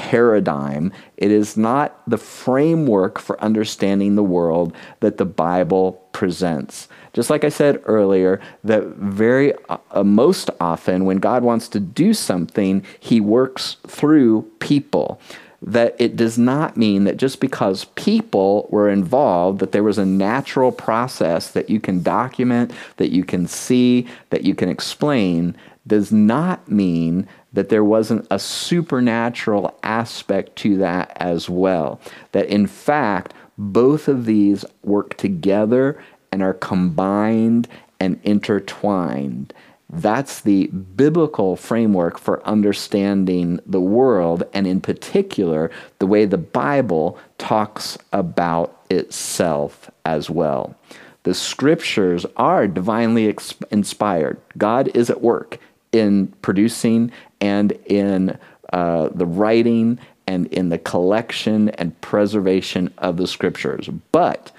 paradigm. 0.00 0.90
It 1.18 1.30
is 1.30 1.58
not 1.58 2.00
the 2.06 2.16
framework 2.16 3.18
for 3.18 3.38
understanding 3.44 4.14
the 4.14 4.22
world 4.22 4.74
that 5.00 5.18
the 5.18 5.26
Bible 5.26 6.02
presents. 6.12 6.88
Just 7.12 7.28
like 7.28 7.44
I 7.44 7.50
said 7.50 7.82
earlier, 7.84 8.40
that 8.64 8.84
very 8.96 9.52
uh, 9.68 10.02
most 10.02 10.48
often 10.58 11.04
when 11.04 11.18
God 11.18 11.42
wants 11.42 11.68
to 11.68 11.80
do 11.80 12.14
something, 12.14 12.82
he 12.98 13.20
works 13.20 13.76
through 13.86 14.50
people 14.58 15.20
that 15.60 15.94
it 15.98 16.16
does 16.16 16.38
not 16.38 16.78
mean 16.78 17.04
that 17.04 17.18
just 17.18 17.38
because 17.38 17.84
people 17.94 18.66
were 18.70 18.88
involved, 18.88 19.58
that 19.58 19.72
there 19.72 19.82
was 19.82 19.98
a 19.98 20.06
natural 20.06 20.72
process 20.72 21.50
that 21.50 21.68
you 21.68 21.78
can 21.78 22.02
document, 22.02 22.72
that 22.96 23.10
you 23.10 23.22
can 23.22 23.46
see, 23.46 24.06
that 24.30 24.44
you 24.44 24.54
can 24.54 24.70
explain, 24.70 25.54
does 25.86 26.10
not 26.10 26.66
mean 26.70 27.28
that 27.52 27.68
there 27.68 27.84
wasn't 27.84 28.26
a 28.30 28.38
supernatural 28.38 29.76
aspect 29.82 30.56
to 30.56 30.76
that 30.78 31.12
as 31.16 31.48
well. 31.48 32.00
That 32.32 32.46
in 32.46 32.66
fact, 32.66 33.34
both 33.58 34.08
of 34.08 34.24
these 34.24 34.64
work 34.82 35.16
together 35.16 36.02
and 36.32 36.42
are 36.42 36.54
combined 36.54 37.68
and 37.98 38.20
intertwined. 38.22 39.52
That's 39.92 40.42
the 40.42 40.68
biblical 40.68 41.56
framework 41.56 42.18
for 42.18 42.46
understanding 42.46 43.58
the 43.66 43.80
world, 43.80 44.44
and 44.54 44.66
in 44.66 44.80
particular, 44.80 45.70
the 45.98 46.06
way 46.06 46.24
the 46.24 46.38
Bible 46.38 47.18
talks 47.38 47.98
about 48.12 48.80
itself 48.88 49.90
as 50.04 50.30
well. 50.30 50.76
The 51.24 51.34
scriptures 51.34 52.24
are 52.36 52.68
divinely 52.68 53.36
inspired. 53.70 54.40
God 54.56 54.90
is 54.94 55.10
at 55.10 55.20
work 55.20 55.58
in 55.92 56.28
producing 56.42 57.10
and 57.40 57.72
in 57.86 58.38
uh, 58.72 59.08
the 59.14 59.26
writing 59.26 59.98
and 60.26 60.46
in 60.48 60.68
the 60.68 60.78
collection 60.78 61.70
and 61.70 61.98
preservation 62.00 62.92
of 62.98 63.16
the 63.16 63.26
scriptures. 63.26 63.88
But 64.12 64.52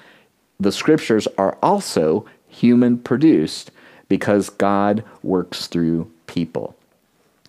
the 0.60 0.72
scriptures 0.72 1.28
are 1.38 1.58
also 1.64 2.26
human 2.48 2.98
produced 2.98 3.72
because 4.10 4.50
God 4.50 5.04
works 5.24 5.68
through 5.68 6.12
people. 6.28 6.76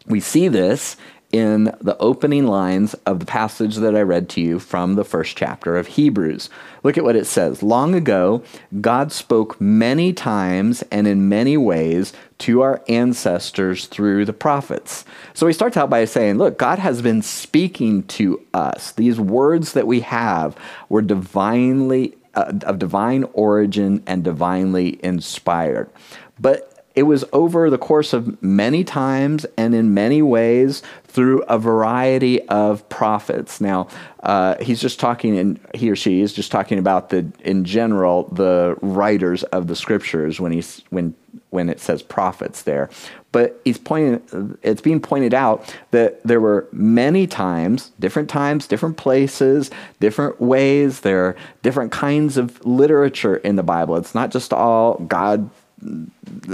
We 0.06 0.20
see 0.20 0.48
this 0.48 0.96
in 1.32 1.74
the 1.80 1.96
opening 1.98 2.46
lines 2.46 2.92
of 3.06 3.18
the 3.18 3.26
passage 3.26 3.76
that 3.76 3.96
I 3.96 4.02
read 4.02 4.28
to 4.30 4.40
you 4.42 4.58
from 4.58 4.94
the 4.94 5.04
first 5.04 5.34
chapter 5.34 5.78
of 5.78 5.86
Hebrews. 5.88 6.50
Look 6.82 6.98
at 6.98 7.04
what 7.04 7.16
it 7.16 7.26
says. 7.26 7.62
Long 7.62 7.94
ago, 7.94 8.42
God 8.82 9.10
spoke 9.12 9.58
many 9.58 10.12
times 10.12 10.82
and 10.90 11.06
in 11.06 11.30
many 11.30 11.56
ways 11.56 12.12
to 12.40 12.60
our 12.60 12.82
ancestors 12.86 13.86
through 13.86 14.26
the 14.26 14.34
prophets. 14.34 15.06
So 15.32 15.46
he 15.46 15.54
starts 15.54 15.78
out 15.78 15.88
by 15.88 16.04
saying, 16.04 16.36
Look, 16.36 16.58
God 16.58 16.78
has 16.78 17.00
been 17.00 17.22
speaking 17.22 18.02
to 18.04 18.44
us. 18.52 18.92
These 18.92 19.18
words 19.18 19.72
that 19.72 19.86
we 19.86 20.00
have 20.00 20.56
were 20.88 21.02
divinely. 21.02 22.14
Uh, 22.34 22.50
of 22.62 22.78
divine 22.78 23.24
origin 23.34 24.02
and 24.06 24.24
divinely 24.24 24.98
inspired. 25.04 25.90
But 26.40 26.72
it 26.94 27.04
was 27.04 27.24
over 27.32 27.70
the 27.70 27.78
course 27.78 28.12
of 28.12 28.42
many 28.42 28.84
times 28.84 29.46
and 29.56 29.74
in 29.74 29.94
many 29.94 30.22
ways 30.22 30.82
through 31.12 31.42
a 31.42 31.58
variety 31.58 32.40
of 32.48 32.88
prophets. 32.88 33.60
Now, 33.60 33.88
uh, 34.22 34.56
he's 34.58 34.80
just 34.80 34.98
talking, 34.98 35.38
and 35.38 35.60
he 35.74 35.90
or 35.90 35.96
she 35.96 36.22
is 36.22 36.32
just 36.32 36.50
talking 36.50 36.78
about 36.78 37.10
the, 37.10 37.30
in 37.40 37.64
general, 37.64 38.24
the 38.28 38.76
writers 38.80 39.42
of 39.44 39.66
the 39.66 39.76
scriptures 39.76 40.40
when 40.40 40.52
he's 40.52 40.82
when 40.90 41.14
when 41.50 41.68
it 41.68 41.80
says 41.80 42.02
prophets 42.02 42.62
there. 42.62 42.88
But 43.30 43.60
he's 43.64 43.78
pointing, 43.78 44.58
it's 44.62 44.80
being 44.80 45.00
pointed 45.00 45.34
out 45.34 45.74
that 45.90 46.22
there 46.22 46.40
were 46.40 46.66
many 46.72 47.26
times, 47.26 47.90
different 48.00 48.30
times, 48.30 48.66
different 48.66 48.96
places, 48.96 49.70
different 50.00 50.40
ways. 50.40 51.00
There 51.00 51.26
are 51.26 51.36
different 51.62 51.92
kinds 51.92 52.36
of 52.38 52.64
literature 52.64 53.36
in 53.36 53.56
the 53.56 53.62
Bible. 53.62 53.96
It's 53.96 54.14
not 54.14 54.30
just 54.30 54.52
all 54.52 54.94
God 54.94 55.50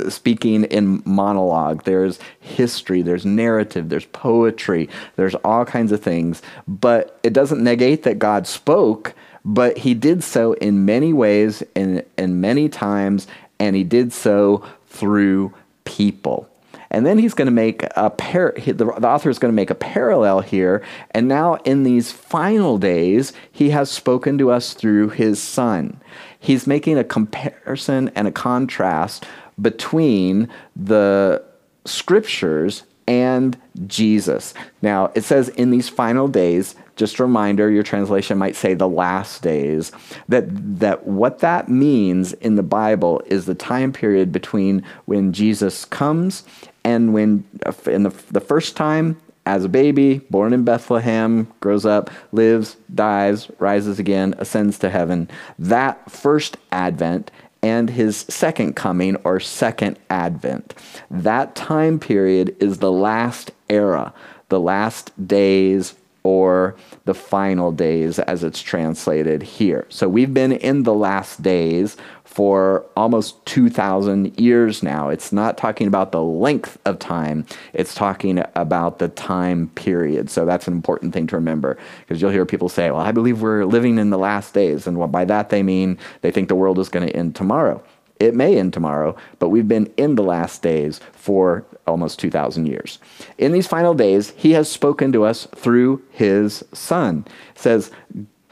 speaking 0.09 0.64
in 0.64 1.03
monologue. 1.05 1.85
There's 1.85 2.19
history, 2.41 3.03
there's 3.03 3.27
narrative, 3.27 3.88
there's 3.88 4.07
poetry, 4.07 4.88
there's 5.17 5.35
all 5.37 5.64
kinds 5.64 5.93
of 5.93 6.03
things. 6.03 6.43
But 6.67 7.19
it 7.23 7.33
doesn't 7.33 7.62
negate 7.62 8.03
that 8.05 8.19
God 8.19 8.47
spoke, 8.47 9.14
but 9.45 9.79
he 9.79 9.95
did 9.95 10.23
so 10.23 10.53
in 10.55 10.85
many 10.85 11.12
ways 11.12 11.62
and, 11.75 12.05
and 12.17 12.41
many 12.41 12.69
times, 12.69 13.27
and 13.59 13.77
he 13.77 13.85
did 13.85 14.12
so 14.12 14.64
through 14.88 15.55
people. 15.85 16.49
And 16.91 17.05
then 17.05 17.19
he's 17.19 17.35
going 17.35 17.47
to 17.47 17.53
make 17.53 17.85
a 17.97 18.11
par- 18.11 18.55
the 18.57 18.87
author 18.87 19.29
is 19.29 19.38
going 19.38 19.53
to 19.53 19.57
make 19.57 19.71
a 19.71 19.75
parallel 19.75 20.41
here. 20.41 20.83
And 21.11 21.29
now, 21.29 21.57
in 21.57 21.83
these 21.83 22.11
final 22.11 22.79
days, 22.79 23.35
he 23.53 23.71
has 23.71 23.91
spoken 23.91 24.38
to 24.38 24.51
us 24.51 24.73
through 24.73 25.11
his 25.11 25.43
son 25.43 26.01
he's 26.38 26.66
making 26.66 26.98
a 26.98 27.05
comparison 27.05 28.11
and 28.14 28.29
a 28.29 28.33
contrast 28.33 29.27
between 29.61 30.48
the 30.77 31.42
scriptures 31.85 32.85
and 33.07 33.57
Jesus. 33.87 34.53
Now, 34.83 35.11
it 35.14 35.24
says 35.24 35.48
in 35.51 35.70
these 35.70 35.88
final 35.88 36.29
days, 36.29 36.74
just 36.94 37.18
a 37.18 37.22
reminder, 37.22 37.70
your 37.70 37.83
translation 37.83 38.37
might 38.37 38.55
say 38.55 38.74
the 38.74 38.88
last 38.88 39.40
days, 39.40 39.92
that, 40.29 40.44
that 40.79 41.07
what 41.07 41.38
that 41.38 41.68
means 41.68 42.35
in 42.35 42.57
the 42.57 42.62
Bible 42.62 43.22
is 43.27 43.46
the 43.46 43.55
time 43.55 43.92
period 43.92 44.31
between 44.31 44.85
when 45.07 45.33
Jesus 45.33 45.85
comes 45.87 46.44
and 46.85 47.14
when, 47.14 47.44
in 47.87 48.03
the, 48.03 48.14
the 48.31 48.40
first 48.40 48.77
time, 48.77 49.18
as 49.49 49.65
a 49.65 49.69
baby, 49.69 50.19
born 50.29 50.53
in 50.53 50.63
Bethlehem, 50.63 51.51
grows 51.61 51.87
up, 51.87 52.11
lives, 52.33 52.77
dies, 52.95 53.51
rises 53.59 53.99
again, 53.99 54.35
ascends 54.37 54.79
to 54.79 54.91
heaven. 54.91 55.27
That 55.59 56.11
first 56.11 56.59
advent 56.71 57.31
and 57.63 57.89
his 57.89 58.19
second 58.19 58.77
coming 58.77 59.17
or 59.25 59.41
second 59.41 59.99
advent. 60.11 60.75
That 61.11 61.55
time 61.55 61.99
period 61.99 62.55
is 62.61 62.79
the 62.79 62.93
last 62.93 63.51
era, 63.71 64.13
the 64.51 64.61
last 64.61 65.13
days 65.27 65.95
or 66.29 66.77
the 67.07 67.14
final 67.14 67.73
days 67.73 68.19
as 68.19 68.45
it's 68.45 68.61
translated 68.61 69.43
here. 69.43 69.87
So 69.88 70.11
we've 70.11 70.35
been 70.35 70.53
in 70.53 70.83
the 70.83 70.93
last 70.93 71.43
days 71.43 71.97
for 72.25 72.85
almost 72.99 73.43
2,000 73.47 74.38
years 74.38 74.83
now. 74.83 75.09
It's 75.09 75.33
not 75.33 75.57
talking 75.57 75.87
about 75.87 76.12
the 76.12 76.23
length 76.23 76.77
of 76.85 76.99
time, 76.99 77.47
it's 77.73 77.95
talking 77.95 78.45
about 78.55 78.99
the 78.99 79.09
time 79.09 79.69
period. 79.69 80.29
So 80.29 80.45
that's 80.45 80.69
an 80.69 80.75
important 80.75 81.14
thing 81.14 81.27
to 81.29 81.37
remember 81.37 81.79
because 82.01 82.21
you'll 82.21 82.31
hear 82.31 82.45
people 82.45 82.69
say, 82.69 82.91
Well, 82.91 83.01
I 83.01 83.11
believe 83.11 83.41
we're 83.41 83.64
living 83.64 83.97
in 83.97 84.11
the 84.11 84.19
last 84.19 84.53
days. 84.53 84.87
And 84.87 85.11
by 85.11 85.25
that 85.25 85.49
they 85.49 85.62
mean 85.62 85.97
they 86.21 86.31
think 86.31 86.49
the 86.49 86.55
world 86.55 86.79
is 86.79 86.91
going 86.91 87.09
to 87.09 87.17
end 87.17 87.37
tomorrow. 87.37 87.83
It 88.21 88.35
may 88.35 88.59
end 88.59 88.75
tomorrow, 88.75 89.17
but 89.38 89.49
we've 89.49 89.69
been 89.69 89.91
in 89.97 90.17
the 90.17 90.25
last 90.25 90.61
days 90.61 91.01
for 91.12 91.64
almost 91.88 92.18
2,000 92.18 92.66
years. 92.66 92.98
In 93.38 93.53
these 93.53 93.66
final 93.66 93.94
days, 93.94 94.31
he 94.37 94.53
has 94.53 94.70
spoken 94.70 95.12
to 95.12 95.24
us 95.24 95.46
through 95.55 96.03
his 96.11 96.64
son. 96.72 97.24
It 97.51 97.59
says, 97.59 97.90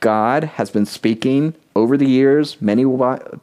God 0.01 0.45
has 0.45 0.71
been 0.71 0.87
speaking 0.87 1.55
over 1.75 1.97
the 1.97 2.09
years, 2.09 2.61
many 2.61 2.85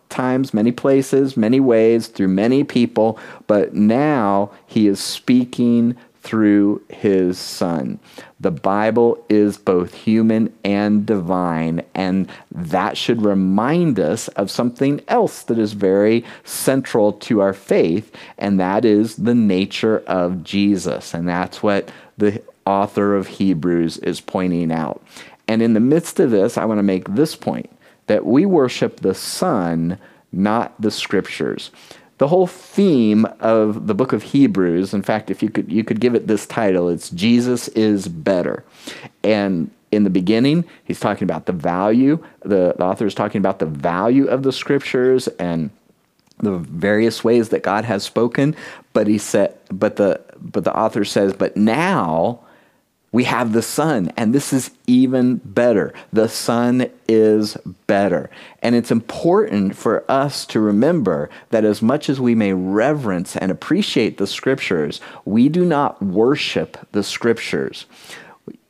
times, 0.09 0.53
many 0.53 0.71
places, 0.71 1.37
many 1.37 1.59
ways, 1.59 2.07
through 2.07 2.29
many 2.29 2.63
people, 2.63 3.19
but 3.47 3.73
now 3.73 4.51
he 4.65 4.87
is 4.87 4.99
speaking 4.99 5.95
through 6.23 6.81
his 6.89 7.37
son. 7.37 7.99
The 8.39 8.51
Bible 8.51 9.23
is 9.29 9.57
both 9.57 9.93
human 9.93 10.53
and 10.63 11.05
divine, 11.05 11.83
and 11.93 12.29
that 12.49 12.97
should 12.97 13.21
remind 13.21 13.99
us 13.99 14.29
of 14.29 14.49
something 14.49 15.01
else 15.09 15.43
that 15.43 15.59
is 15.59 15.73
very 15.73 16.23
central 16.45 17.13
to 17.13 17.41
our 17.41 17.53
faith, 17.53 18.15
and 18.37 18.59
that 18.59 18.85
is 18.85 19.17
the 19.17 19.35
nature 19.35 19.99
of 20.07 20.43
Jesus. 20.43 21.13
And 21.13 21.27
that's 21.27 21.61
what 21.61 21.91
the 22.17 22.41
author 22.65 23.15
of 23.15 23.27
Hebrews 23.27 23.97
is 23.97 24.21
pointing 24.21 24.71
out. 24.71 25.03
And 25.47 25.61
in 25.61 25.73
the 25.73 25.81
midst 25.81 26.21
of 26.21 26.31
this, 26.31 26.57
I 26.57 26.65
want 26.65 26.79
to 26.79 26.83
make 26.83 27.15
this 27.15 27.35
point 27.35 27.69
that 28.07 28.25
we 28.25 28.45
worship 28.45 29.01
the 29.01 29.13
Son, 29.13 29.97
not 30.31 30.73
the 30.79 30.91
Scriptures. 30.91 31.69
The 32.23 32.29
whole 32.29 32.47
theme 32.47 33.25
of 33.41 33.87
the 33.87 33.93
book 33.93 34.13
of 34.13 34.23
Hebrews, 34.23 34.93
in 34.93 35.01
fact, 35.01 35.29
if 35.29 35.43
you 35.43 35.49
could 35.49 35.69
you 35.69 35.83
could 35.83 35.99
give 35.99 36.15
it 36.15 36.25
this 36.25 36.45
title, 36.45 36.87
it's 36.87 37.09
Jesus 37.09 37.67
is 37.67 38.07
better. 38.07 38.63
And 39.25 39.69
in 39.91 40.05
the 40.05 40.09
beginning, 40.09 40.63
he's 40.85 41.01
talking 41.01 41.25
about 41.25 41.47
the 41.47 41.51
value, 41.51 42.23
the, 42.39 42.75
the 42.77 42.85
author 42.85 43.05
is 43.05 43.13
talking 43.13 43.39
about 43.39 43.59
the 43.59 43.65
value 43.65 44.27
of 44.27 44.43
the 44.43 44.53
scriptures 44.53 45.27
and 45.37 45.69
the 46.37 46.59
various 46.59 47.25
ways 47.25 47.49
that 47.49 47.61
God 47.61 47.83
has 47.83 48.03
spoken, 48.05 48.55
but 48.93 49.05
he 49.05 49.17
said 49.17 49.57
but 49.69 49.97
the 49.97 50.21
but 50.39 50.63
the 50.63 50.73
author 50.73 51.03
says, 51.03 51.33
but 51.33 51.57
now 51.57 52.39
we 53.13 53.23
have 53.25 53.53
the 53.53 53.61
Son, 53.61 54.11
and 54.17 54.33
this 54.33 54.51
is 54.51 54.71
even 54.87 55.37
better. 55.45 55.93
The 56.11 56.27
Son 56.27 56.89
is 57.07 57.55
better. 57.85 58.29
And 58.61 58.75
it's 58.75 58.91
important 58.91 59.77
for 59.77 60.03
us 60.11 60.47
to 60.47 60.59
remember 60.59 61.29
that 61.51 61.63
as 61.63 61.81
much 61.81 62.09
as 62.09 62.19
we 62.19 62.33
may 62.33 62.53
reverence 62.53 63.37
and 63.37 63.51
appreciate 63.51 64.17
the 64.17 64.27
Scriptures, 64.27 64.99
we 65.25 65.47
do 65.47 65.63
not 65.63 66.01
worship 66.01 66.75
the 66.91 67.03
Scriptures. 67.03 67.85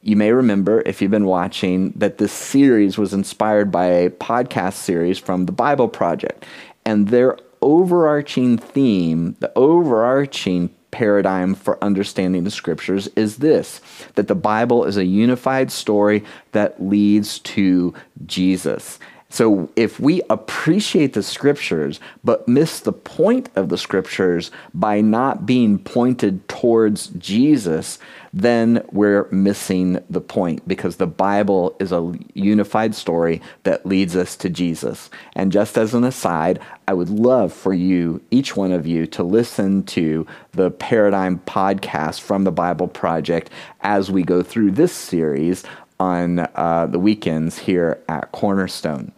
You 0.02 0.18
may 0.18 0.34
remember, 0.34 0.84
if 0.86 1.02
you've 1.02 1.10
been 1.10 1.26
watching, 1.26 1.92
that 1.92 2.18
this 2.18 2.34
series 2.34 2.98
was 2.98 3.14
inspired 3.14 3.72
by 3.72 3.86
a 3.86 4.10
podcast 4.10 4.74
series 4.74 5.18
from 5.18 5.46
the 5.46 5.54
Bible 5.54 5.88
Project. 5.88 6.46
And 6.84 7.08
their 7.08 7.38
overarching 7.62 8.58
theme, 8.58 9.38
the 9.40 9.54
overarching 9.56 10.70
paradigm 10.94 11.56
for 11.56 11.84
understanding 11.84 12.44
the 12.44 12.52
scriptures 12.52 13.08
is 13.16 13.38
this 13.38 13.82
that 14.14 14.28
the 14.28 14.36
Bible 14.36 14.86
is 14.86 14.96
a 14.96 15.04
unified 15.04 15.72
story 15.72 16.24
that 16.52 16.82
leads 16.82 17.40
to 17.40 17.94
Jesus. 18.26 19.00
So 19.34 19.68
if 19.76 20.00
we 20.00 20.22
appreciate 20.30 21.14
the 21.14 21.24
scriptures 21.24 22.00
but 22.24 22.48
miss 22.48 22.80
the 22.80 22.94
point 22.94 23.50
of 23.56 23.70
the 23.70 23.80
scriptures 23.80 24.52
by 24.76 25.02
not 25.02 25.48
being 25.48 25.80
pointed 25.80 26.48
towards 26.48 27.08
Jesus, 27.08 27.98
then 28.32 28.86
we're 28.92 29.28
missing 29.32 30.04
the 30.08 30.22
point 30.22 30.68
because 30.68 30.98
the 30.98 31.08
Bible 31.08 31.76
is 31.80 31.92
a 31.92 32.14
unified 32.36 32.94
story 32.94 33.42
that 33.64 33.88
leads 33.88 34.16
us 34.16 34.36
to 34.36 34.52
Jesus. 34.52 35.10
And 35.36 35.52
just 35.52 35.80
as 35.80 35.96
an 35.96 36.04
aside, 36.04 36.60
I 36.88 36.94
would 36.94 37.10
love 37.10 37.52
for 37.52 37.74
you, 37.74 38.22
each 38.30 38.56
one 38.56 38.72
of 38.72 38.86
you, 38.86 39.08
to 39.08 39.24
listen 39.24 39.84
to 39.86 40.28
the 40.52 40.70
Paradigm 40.70 41.40
podcast 41.40 42.22
from 42.22 42.44
the 42.44 42.52
Bible 42.52 42.88
Project 42.88 43.50
as 43.82 44.12
we 44.12 44.22
go 44.22 44.44
through 44.44 44.72
this 44.72 44.94
series 44.94 45.64
on 46.04 46.40
uh, 46.56 46.86
the 46.88 47.00
weekends 47.00 47.58
here 47.58 48.04
at 48.10 48.32
Cornerstone. 48.34 49.14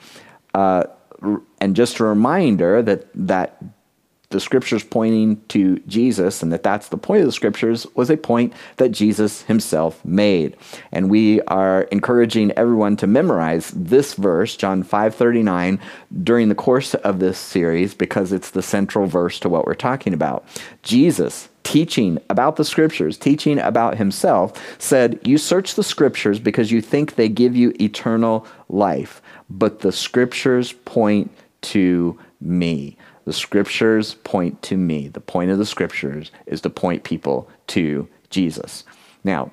Uh, 0.54 0.84
and 1.60 1.76
just 1.76 2.00
a 2.00 2.04
reminder 2.04 2.84
that 2.84 3.08
that 3.16 3.58
the 4.30 4.40
scriptures 4.40 4.84
pointing 4.84 5.42
to 5.48 5.80
Jesus 5.88 6.44
and 6.44 6.52
that 6.52 6.64
that's 6.64 6.90
the 6.90 6.98
point 6.98 7.22
of 7.22 7.26
the 7.26 7.32
scriptures 7.32 7.88
was 7.96 8.10
a 8.10 8.18
point 8.18 8.54
that 8.78 8.90
Jesus 8.90 9.44
himself 9.44 10.04
made. 10.04 10.58
And 10.92 11.10
we 11.10 11.42
are 11.42 11.84
encouraging 11.84 12.52
everyone 12.52 12.98
to 12.98 13.08
memorize 13.08 13.72
this 13.72 14.14
verse, 14.14 14.56
John 14.58 14.84
5:39, 14.84 15.80
during 16.24 16.50
the 16.50 16.56
course 16.56 16.94
of 16.96 17.20
this 17.20 17.38
series 17.38 17.94
because 17.94 18.32
it's 18.32 18.52
the 18.52 18.62
central 18.62 19.06
verse 19.08 19.40
to 19.40 19.50
what 19.50 19.66
we're 19.66 19.74
talking 19.74 20.14
about. 20.14 20.44
Jesus 20.84 21.50
teaching 21.66 22.20
about 22.30 22.56
the 22.56 22.64
scriptures, 22.64 23.18
teaching 23.18 23.60
about 23.60 23.98
himself, 23.98 24.54
said, 24.80 25.20
You 25.24 25.38
search 25.38 25.76
the 25.76 25.84
scriptures 25.84 26.40
because 26.40 26.72
you 26.72 26.80
think 26.80 27.16
they 27.16 27.28
give 27.28 27.56
you 27.56 27.74
eternal 27.82 28.48
life, 28.70 29.22
but 29.50 29.80
the 29.80 29.92
scriptures 29.92 30.72
point 30.72 31.32
to 31.64 32.18
me. 32.40 32.96
The 33.26 33.34
scriptures 33.34 34.14
point 34.24 34.62
to 34.64 34.78
me. 34.78 35.08
The 35.08 35.20
point 35.20 35.50
of 35.50 35.58
the 35.58 35.66
scriptures 35.66 36.32
is 36.46 36.62
to 36.62 36.70
point 36.70 37.04
people 37.04 37.50
to 37.68 38.08
Jesus. 38.30 38.84
Now, 39.24 39.52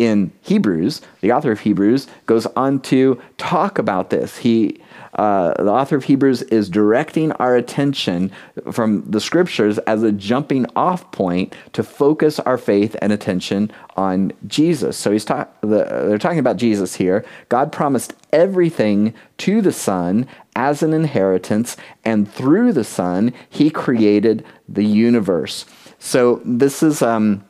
in 0.00 0.32
Hebrews, 0.40 1.02
the 1.20 1.30
author 1.30 1.52
of 1.52 1.60
Hebrews 1.60 2.06
goes 2.24 2.46
on 2.46 2.80
to 2.80 3.20
talk 3.36 3.78
about 3.78 4.08
this. 4.08 4.38
He 4.38 4.80
uh, 5.14 5.52
the 5.62 5.70
author 5.70 5.96
of 5.96 6.04
Hebrews 6.04 6.42
is 6.42 6.70
directing 6.70 7.32
our 7.32 7.56
attention 7.56 8.30
from 8.70 9.02
the 9.10 9.20
scriptures 9.20 9.76
as 9.78 10.02
a 10.02 10.12
jumping 10.12 10.64
off 10.76 11.10
point 11.10 11.54
to 11.72 11.82
focus 11.82 12.38
our 12.40 12.56
faith 12.56 12.96
and 13.02 13.12
attention 13.12 13.72
on 13.96 14.32
Jesus. 14.46 14.96
So 14.96 15.10
he's 15.10 15.24
ta- 15.24 15.48
the, 15.62 15.84
they're 16.06 16.16
talking 16.16 16.38
about 16.38 16.56
Jesus 16.56 16.94
here. 16.94 17.24
God 17.48 17.72
promised 17.72 18.14
everything 18.32 19.12
to 19.38 19.60
the 19.60 19.72
Son 19.72 20.26
as 20.56 20.82
an 20.82 20.94
inheritance, 20.94 21.76
and 22.04 22.30
through 22.32 22.72
the 22.72 22.84
Son, 22.84 23.34
he 23.48 23.68
created 23.68 24.44
the 24.68 24.84
universe. 24.84 25.66
So 25.98 26.40
this 26.44 26.82
is. 26.82 27.02
Um, 27.02 27.44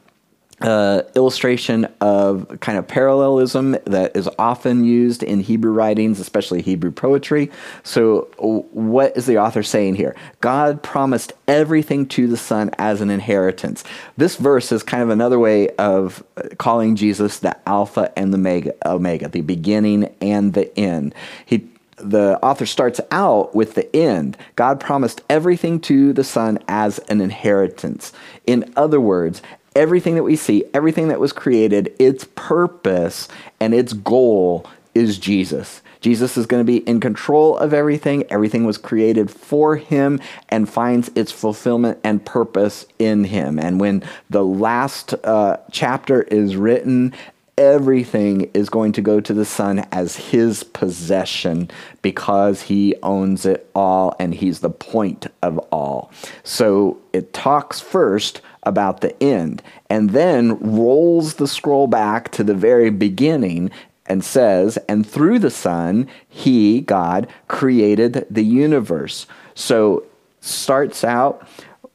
uh, 0.61 1.03
illustration 1.15 1.87
of 2.01 2.59
kind 2.61 2.79
of 2.79 2.87
parallelism 2.87 3.77
that 3.85 4.15
is 4.17 4.29
often 4.39 4.85
used 4.85 5.23
in 5.23 5.41
Hebrew 5.41 5.73
writings, 5.73 6.21
especially 6.21 6.61
Hebrew 6.63 6.91
poetry. 6.91 7.51
So, 7.83 8.29
what 8.39 9.17
is 9.17 9.27
the 9.27 9.39
author 9.39 9.63
saying 9.63 9.95
here? 9.95 10.15
God 10.41 10.83
promised 10.83 11.33
everything 11.49 12.07
to 12.09 12.27
the 12.27 12.37
Son 12.37 12.71
as 12.79 13.01
an 13.01 13.11
inheritance. 13.11 13.85
This 14.17 14.37
verse 14.37 14.71
is 14.73 14.83
kind 14.83 15.03
of 15.03 15.11
another 15.11 15.39
way 15.39 15.69
of 15.77 16.23
calling 16.59 16.97
Jesus 16.97 17.39
the 17.39 17.57
Alpha 17.69 18.13
and 18.17 18.33
the 18.33 18.39
Omega, 18.39 18.75
Omega 18.87 19.29
the 19.29 19.43
beginning 19.43 20.15
and 20.21 20.55
the 20.55 20.77
end. 20.79 21.15
He 21.47 21.69
the 22.03 22.39
author 22.43 22.67
starts 22.67 23.01
out 23.11 23.55
with 23.55 23.75
the 23.75 23.95
end. 23.95 24.37
God 24.57 24.81
promised 24.81 25.21
everything 25.29 25.81
to 25.81 26.13
the 26.13 26.25
Son 26.25 26.59
as 26.67 26.99
an 27.11 27.21
inheritance. 27.21 28.13
In 28.47 28.73
other 28.77 29.01
words, 29.01 29.43
everything 29.75 30.15
that 30.17 30.23
we 30.23 30.37
see, 30.37 30.65
everything 30.75 31.09
that 31.09 31.21
was 31.21 31.33
created, 31.33 31.95
its 31.99 32.27
purpose 32.35 33.29
and 33.61 33.75
its 33.75 33.93
goal 33.93 34.67
is 34.95 35.19
Jesus. 35.19 35.83
Jesus 36.01 36.37
is 36.37 36.47
going 36.47 36.61
to 36.61 36.73
be 36.73 36.79
in 36.79 36.99
control 36.99 37.57
of 37.59 37.75
everything. 37.75 38.25
Everything 38.31 38.65
was 38.65 38.79
created 38.79 39.31
for 39.31 39.77
him 39.77 40.19
and 40.49 40.69
finds 40.69 41.11
its 41.15 41.31
fulfillment 41.31 41.99
and 42.03 42.25
purpose 42.25 42.87
in 42.99 43.25
him. 43.25 43.59
And 43.59 43.79
when 43.79 44.03
the 44.31 44.45
last 44.45 45.15
uh, 45.25 45.59
chapter 45.71 46.23
is 46.23 46.57
written, 46.57 47.13
everything 47.59 48.51
is 48.55 48.71
going 48.71 48.93
to 48.93 49.03
go 49.03 49.21
to 49.21 49.35
the 49.35 49.45
Son 49.45 49.87
as 49.93 50.17
his 50.17 50.65
possession 50.65 51.71
because 52.01 52.63
he 52.63 52.95
owns 53.03 53.45
it 53.45 53.69
all 53.75 54.17
and 54.19 54.35
he's 54.35 54.61
the 54.61 54.71
point 54.71 55.27
of 55.43 55.59
all. 55.71 56.11
So 56.43 56.99
it 57.13 57.35
talks 57.35 57.79
first 57.79 58.41
about 58.65 59.01
the 59.01 59.21
end 59.23 59.63
and 59.89 60.11
then 60.11 60.59
rolls 60.59 61.35
the 61.35 61.49
scroll 61.49 61.87
back 61.87 62.31
to 62.31 62.45
the 62.45 62.55
very 62.55 62.91
beginning 62.91 63.71
and 64.07 64.25
says, 64.25 64.77
and 64.89 65.09
through 65.09 65.39
the 65.39 65.51
Son, 65.51 66.09
He, 66.29 66.81
God, 66.81 67.29
created 67.47 68.27
the 68.29 68.45
universe. 68.45 69.27
So 69.55 70.05
starts 70.41 71.05
out 71.05 71.47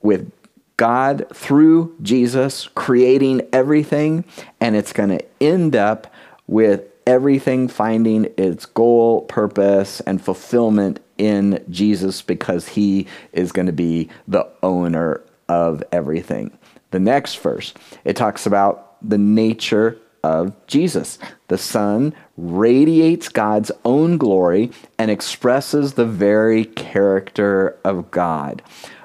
with 0.02 0.32
God 0.78 1.26
through 1.34 1.96
Jesus 2.02 2.70
creating 2.70 3.42
everything, 3.52 4.24
and 4.62 4.76
it's 4.76 4.94
going 4.94 5.10
to 5.10 5.26
end 5.42 5.76
up 5.76 6.12
with 6.48 6.84
everything 7.06 7.68
finding 7.68 8.32
its 8.38 8.66
goal, 8.66 9.22
purpose, 9.24 10.00
and 10.02 10.22
fulfillment 10.22 11.00
in 11.18 11.64
Jesus 11.70 12.22
because 12.22 12.70
He 12.70 13.08
is 13.34 13.52
going 13.52 13.68
to 13.68 13.74
be 13.74 14.10
the 14.28 14.48
owner 14.64 15.22
of 15.48 15.84
everything. 15.92 16.58
The 16.92 17.00
next 17.00 17.40
verse, 17.40 17.74
it 18.04 18.16
talks 18.16 18.46
about 18.46 18.98
the 19.08 19.18
nature 19.18 20.00
of 20.24 20.56
Jesus. 20.66 21.20
The 21.50 21.58
Son 21.58 22.16
radiates 22.36 23.30
God's 23.30 23.72
own 23.84 24.18
glory 24.18 24.72
and 24.98 25.12
expresses 25.12 25.94
the 25.94 26.06
very 26.06 26.66
character 26.66 27.78
of 27.84 28.10
God. 28.12 28.64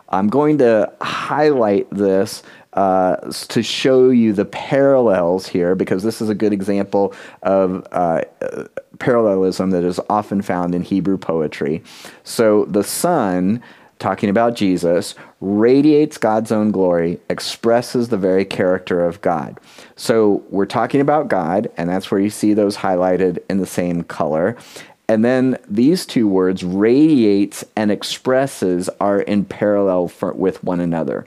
I'm 0.09 0.29
going 0.29 0.59
to 0.59 0.93
highlight 1.01 1.89
this 1.91 2.43
uh, 2.73 3.17
to 3.49 3.63
show 3.63 4.11
you 4.11 4.33
the 4.33 4.45
parallels 4.45 5.47
here 5.47 5.75
because 5.75 6.03
this 6.03 6.21
is 6.21 6.29
a 6.29 6.35
good 6.35 6.53
example 6.53 7.15
of 7.43 7.87
uh, 7.93 8.23
parallelism 8.99 9.71
that 9.71 9.85
is 9.85 10.01
often 10.09 10.41
found 10.41 10.75
in 10.75 10.83
Hebrew 10.83 11.19
poetry. 11.19 11.83
So 12.25 12.65
the 12.65 12.85
Son 12.85 13.63
talking 14.01 14.29
about 14.29 14.57
Jesus, 14.57 15.15
radiates 15.41 16.19
God's 16.19 16.51
own 16.51 16.73
glory, 16.73 17.21
expresses 17.29 18.09
the 18.09 18.17
very 18.17 18.45
character 18.45 19.05
of 19.05 19.21
God. 19.21 19.61
So 19.95 20.43
we're 20.51 20.67
talking 20.67 21.01
about 21.01 21.29
God, 21.29 21.71
and 21.77 21.89
that's 21.89 22.11
where 22.11 22.21
you 22.21 22.31
see 22.31 22.55
those 22.55 22.79
highlighted 22.79 23.39
in 23.49 23.59
the 23.59 23.67
same 23.67 24.03
color. 24.03 24.57
And 25.07 25.25
then 25.25 25.59
these 25.69 26.07
two 26.07 26.27
words, 26.27 26.65
radiates 26.65 27.65
and 27.77 27.91
expresses, 27.91 28.89
are 29.01 29.21
in 29.21 29.45
parallel 29.45 30.09
for, 30.09 30.33
with 30.33 30.63
one 30.65 30.81
another. 30.81 31.27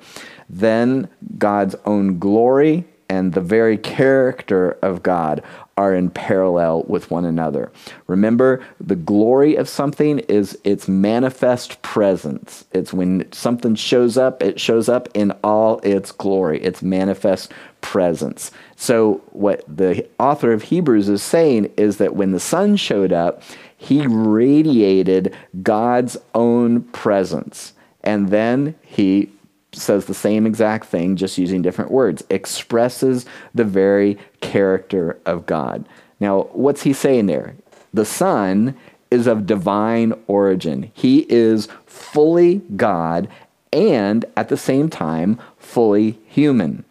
Then 0.50 1.10
God's 1.38 1.76
own 1.86 2.20
glory 2.20 2.86
and 3.10 3.34
the 3.34 3.42
very 3.42 3.78
character 3.78 4.78
of 4.82 5.04
God 5.04 5.44
are 5.76 5.96
in 5.96 6.10
parallel 6.10 6.84
with 6.84 7.10
one 7.10 7.26
another. 7.26 7.72
Remember, 8.08 8.64
the 8.80 8.96
glory 8.96 9.56
of 9.56 9.68
something 9.68 10.20
is 10.20 10.58
its 10.64 10.88
manifest 10.88 11.82
presence. 11.82 12.66
It's 12.72 12.94
when 12.94 13.32
something 13.32 13.76
shows 13.76 14.18
up, 14.18 14.44
it 14.44 14.60
shows 14.60 14.88
up 14.88 15.10
in 15.14 15.32
all 15.44 15.80
its 15.80 16.12
glory, 16.12 16.62
its 16.62 16.84
manifest 16.84 17.52
presence. 17.82 18.52
So, 18.76 19.22
what 19.32 19.64
the 19.68 20.08
author 20.20 20.54
of 20.54 20.64
Hebrews 20.64 21.10
is 21.10 21.24
saying 21.24 21.72
is 21.76 21.98
that 21.98 22.16
when 22.16 22.32
the 22.32 22.40
Son 22.40 22.76
showed 22.76 23.12
up, 23.12 23.42
he 23.76 24.06
radiated 24.08 25.36
God's 25.62 26.18
own 26.36 26.84
presence. 26.84 27.74
And 28.04 28.30
then 28.30 28.76
he 28.82 29.33
says 29.76 30.06
the 30.06 30.14
same 30.14 30.46
exact 30.46 30.86
thing, 30.86 31.16
just 31.16 31.38
using 31.38 31.62
different 31.62 31.92
words, 31.92 32.24
expresses 32.30 33.26
the 33.54 33.64
very 33.64 34.18
character 34.42 35.20
of 35.26 35.46
God. 35.46 35.86
Now, 36.20 36.44
what's 36.54 36.84
he 36.84 36.94
saying 36.94 37.26
there? 37.26 37.56
The 37.94 38.06
Son 38.06 38.78
is 39.12 39.28
of 39.28 39.46
divine 39.46 40.14
origin. 40.28 40.92
He 40.94 41.26
is 41.30 41.68
fully 41.86 42.62
God 42.76 43.28
and 43.72 44.26
at 44.38 44.50
the 44.50 44.58
same 44.58 44.90
time 44.90 45.40
fully 45.58 46.20
human. 46.28 46.86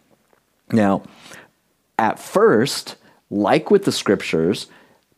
Now, 0.71 1.03
at 1.97 2.19
first, 2.19 2.95
like 3.29 3.71
with 3.71 3.85
the 3.85 3.91
scriptures, 3.91 4.67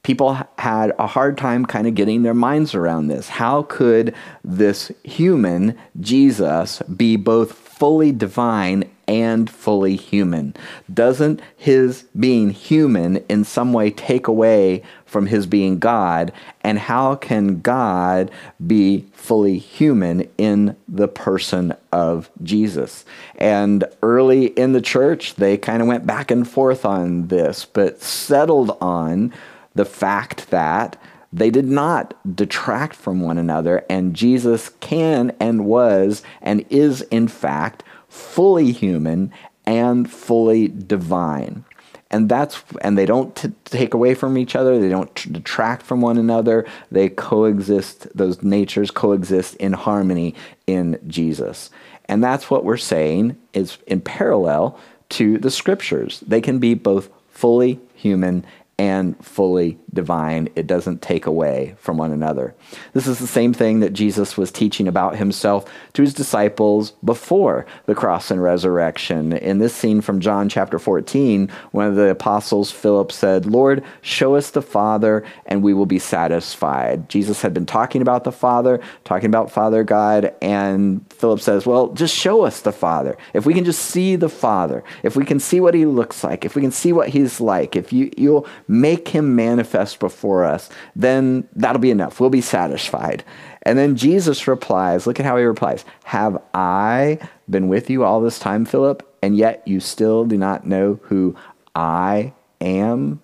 people 0.05 0.37
had 0.59 0.93
a 0.99 1.07
hard 1.07 1.35
time 1.35 1.65
kind 1.65 1.87
of 1.87 1.95
getting 1.95 2.21
their 2.21 2.35
minds 2.35 2.75
around 2.75 3.07
this. 3.07 3.27
How 3.27 3.63
could 3.63 4.13
this 4.43 4.91
human, 5.03 5.75
Jesus, 5.99 6.79
be 6.83 7.15
both 7.15 7.53
fully 7.53 8.11
divine 8.11 8.83
and 9.07 9.49
fully 9.49 9.95
human? 9.95 10.55
Doesn't 10.93 11.41
his 11.57 12.03
being 12.19 12.51
human 12.51 13.17
in 13.29 13.43
some 13.43 13.73
way 13.73 13.89
take 13.89 14.27
away 14.27 14.83
from 15.07 15.25
his 15.25 15.47
being 15.47 15.79
God? 15.79 16.31
And 16.61 16.77
how 16.77 17.15
can 17.15 17.61
God 17.61 18.29
be 18.65 19.07
fully 19.11 19.57
human 19.57 20.29
in 20.37 20.75
the 20.87 21.07
person 21.07 21.73
of 21.91 22.29
Jesus? 22.43 23.05
And 23.39 23.83
early 24.03 24.49
in 24.49 24.73
the 24.73 24.81
church, 24.81 25.33
they 25.33 25.57
kind 25.57 25.81
of 25.81 25.87
went 25.87 26.05
back 26.05 26.29
and 26.29 26.47
forth 26.47 26.85
on 26.85 27.29
this, 27.29 27.65
but 27.65 28.03
settled 28.03 28.77
on 28.79 29.33
the 29.75 29.85
fact 29.85 30.49
that 30.49 30.99
they 31.31 31.49
did 31.49 31.65
not 31.65 32.13
detract 32.35 32.95
from 32.95 33.21
one 33.21 33.37
another, 33.37 33.85
and 33.89 34.15
Jesus 34.15 34.69
can 34.79 35.35
and 35.39 35.65
was 35.65 36.23
and 36.41 36.65
is, 36.69 37.01
in 37.03 37.27
fact, 37.27 37.83
fully 38.07 38.71
human 38.71 39.31
and 39.65 40.09
fully 40.09 40.69
divine. 40.69 41.65
And 42.09 42.29
that's 42.29 42.63
and 42.81 42.97
they 42.97 43.05
don't 43.05 43.35
t- 43.35 43.51
take 43.65 43.93
away 43.93 44.13
from 44.13 44.37
each 44.37 44.55
other. 44.55 44.79
They 44.79 44.87
don't 44.87 45.13
t- 45.13 45.29
detract 45.29 45.81
from 45.81 45.99
one 45.99 46.17
another. 46.17 46.65
They 46.89 47.09
coexist. 47.09 48.07
Those 48.15 48.41
natures 48.41 48.91
coexist 48.91 49.55
in 49.55 49.73
harmony 49.73 50.35
in 50.67 50.97
Jesus. 51.07 51.69
And 52.05 52.23
that's 52.23 52.49
what 52.49 52.63
we're 52.63 52.77
saying 52.77 53.35
is 53.53 53.79
in 53.87 53.99
parallel 54.01 54.79
to 55.09 55.37
the 55.39 55.51
scriptures. 55.51 56.21
They 56.25 56.39
can 56.39 56.59
be 56.59 56.75
both 56.75 57.09
fully 57.29 57.79
human 57.95 58.45
and 58.77 59.23
fully 59.25 59.77
divine. 59.93 60.49
It 60.55 60.67
doesn't 60.67 61.01
take 61.01 61.25
away 61.25 61.75
from 61.77 61.97
one 61.97 62.11
another. 62.11 62.53
This 62.93 63.07
is 63.07 63.19
the 63.19 63.27
same 63.27 63.53
thing 63.53 63.79
that 63.79 63.93
Jesus 63.93 64.37
was 64.37 64.51
teaching 64.51 64.87
about 64.87 65.15
himself 65.15 65.65
to 65.93 66.01
his 66.01 66.13
disciples 66.13 66.91
before 67.03 67.65
the 67.85 67.95
cross 67.95 68.29
and 68.29 68.43
resurrection. 68.43 69.31
In 69.33 69.59
this 69.59 69.73
scene 69.73 70.01
from 70.01 70.19
John 70.19 70.49
chapter 70.49 70.77
14, 70.77 71.49
one 71.71 71.87
of 71.87 71.95
the 71.95 72.09
apostles, 72.09 72.69
Philip, 72.69 73.13
said, 73.13 73.45
Lord, 73.45 73.83
show 74.01 74.35
us 74.35 74.51
the 74.51 74.61
Father, 74.61 75.23
and 75.45 75.63
we 75.63 75.73
will 75.73 75.85
be 75.85 75.99
satisfied. 75.99 77.07
Jesus 77.07 77.41
had 77.41 77.53
been 77.53 77.65
talking 77.65 78.01
about 78.01 78.25
the 78.25 78.31
Father, 78.31 78.81
talking 79.05 79.27
about 79.27 79.51
Father 79.51 79.85
God, 79.85 80.33
and 80.41 81.05
Philip 81.13 81.39
says, 81.39 81.65
Well, 81.65 81.93
just 81.93 82.13
show 82.13 82.43
us 82.43 82.59
the 82.61 82.73
Father. 82.73 83.17
If 83.33 83.45
we 83.45 83.53
can 83.53 83.63
just 83.63 83.81
see 83.81 84.17
the 84.17 84.29
Father, 84.29 84.83
if 85.01 85.15
we 85.15 85.23
can 85.23 85.39
see 85.39 85.61
what 85.61 85.73
he 85.73 85.85
looks 85.85 86.23
like, 86.25 86.43
if 86.43 86.55
we 86.55 86.61
can 86.61 86.71
see 86.71 86.91
what 86.91 87.09
he's 87.09 87.39
like, 87.39 87.77
if 87.77 87.93
you, 87.93 88.11
you'll 88.17 88.45
make 88.67 89.09
him 89.09 89.35
manifest 89.35 89.99
before 89.99 90.43
us, 90.43 90.69
then 90.95 91.47
that'll 91.55 91.79
be 91.79 91.91
enough. 91.91 92.19
We'll 92.19 92.29
be 92.29 92.41
satisfied. 92.41 93.23
And 93.63 93.77
then 93.77 93.95
Jesus 93.95 94.47
replies, 94.47 95.07
look 95.07 95.19
at 95.19 95.25
how 95.25 95.37
he 95.37 95.43
replies 95.43 95.85
Have 96.05 96.41
I 96.53 97.19
been 97.49 97.67
with 97.67 97.89
you 97.89 98.03
all 98.03 98.21
this 98.21 98.39
time, 98.39 98.65
Philip, 98.65 99.07
and 99.21 99.35
yet 99.35 99.67
you 99.67 99.79
still 99.79 100.25
do 100.25 100.37
not 100.37 100.67
know 100.67 100.99
who 101.03 101.35
I 101.73 102.33
am? 102.61 103.21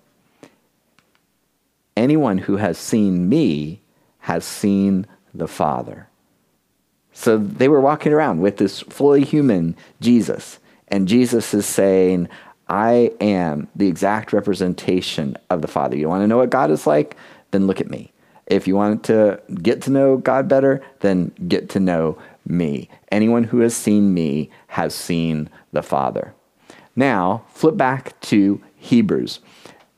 Anyone 1.96 2.38
who 2.38 2.56
has 2.56 2.78
seen 2.78 3.28
me 3.28 3.80
has 4.20 4.44
seen 4.44 5.06
the 5.34 5.48
Father. 5.48 6.08
So 7.12 7.36
they 7.36 7.68
were 7.68 7.80
walking 7.80 8.12
around 8.12 8.40
with 8.40 8.56
this 8.56 8.80
fully 8.80 9.24
human 9.24 9.76
Jesus. 10.00 10.58
And 10.88 11.08
Jesus 11.08 11.52
is 11.54 11.66
saying, 11.66 12.28
I 12.72 13.10
am 13.20 13.68
the 13.76 13.86
exact 13.86 14.32
representation 14.32 15.36
of 15.50 15.60
the 15.60 15.68
Father. 15.68 15.94
You 15.94 16.08
want 16.08 16.22
to 16.22 16.26
know 16.26 16.38
what 16.38 16.48
God 16.48 16.70
is 16.70 16.86
like? 16.86 17.16
Then 17.50 17.66
look 17.66 17.82
at 17.82 17.90
me. 17.90 18.12
If 18.46 18.66
you 18.66 18.74
want 18.74 19.04
to 19.04 19.40
get 19.62 19.82
to 19.82 19.90
know 19.90 20.16
God 20.16 20.48
better, 20.48 20.82
then 21.00 21.32
get 21.46 21.68
to 21.70 21.80
know 21.80 22.16
me. 22.46 22.88
Anyone 23.10 23.44
who 23.44 23.58
has 23.60 23.76
seen 23.76 24.14
me 24.14 24.48
has 24.68 24.94
seen 24.94 25.50
the 25.72 25.82
Father. 25.82 26.32
Now, 26.96 27.44
flip 27.50 27.76
back 27.76 28.18
to 28.22 28.62
Hebrews. 28.76 29.40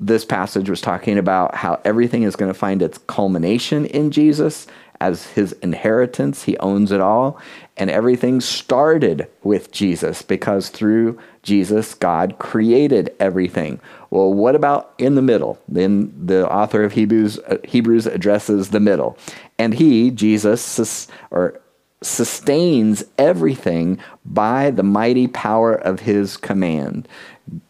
This 0.01 0.25
passage 0.25 0.69
was 0.69 0.81
talking 0.81 1.17
about 1.17 1.55
how 1.55 1.81
everything 1.85 2.25
is 2.25 2.35
going 2.35 2.53
to 2.53 2.59
find 2.59 2.83
its 2.83 2.99
culmination 2.99 3.87
in 3.87 4.11
Jesus 4.11 4.67
as 5.01 5.29
his 5.29 5.53
inheritance. 5.63 6.43
He 6.43 6.59
owns 6.59 6.91
it 6.91 7.01
all. 7.01 7.41
And 7.77 7.89
everything 7.89 8.41
started 8.41 9.29
with 9.45 9.71
Jesus 9.71 10.23
because 10.23 10.71
through 10.71 11.19
Jesus, 11.45 11.95
God 11.95 12.39
created 12.41 13.15
everything. 13.21 13.81
Well, 14.11 14.33
what 14.33 14.57
about 14.57 14.93
in 14.99 15.15
the 15.15 15.23
middle? 15.23 15.61
Then 15.69 16.13
the 16.27 16.51
author 16.51 16.83
of 16.83 16.93
Hebrews, 16.93 17.39
uh, 17.39 17.59
Hebrews 17.65 18.07
addresses 18.07 18.71
the 18.71 18.81
middle. 18.81 19.17
And 19.59 19.75
he, 19.75 20.11
Jesus, 20.11 21.09
or 21.31 21.61
sustains 22.03 23.05
everything 23.19 23.99
by 24.25 24.71
the 24.71 24.83
mighty 24.83 25.27
power 25.27 25.75
of 25.75 26.01
his 26.01 26.37
command. 26.37 27.09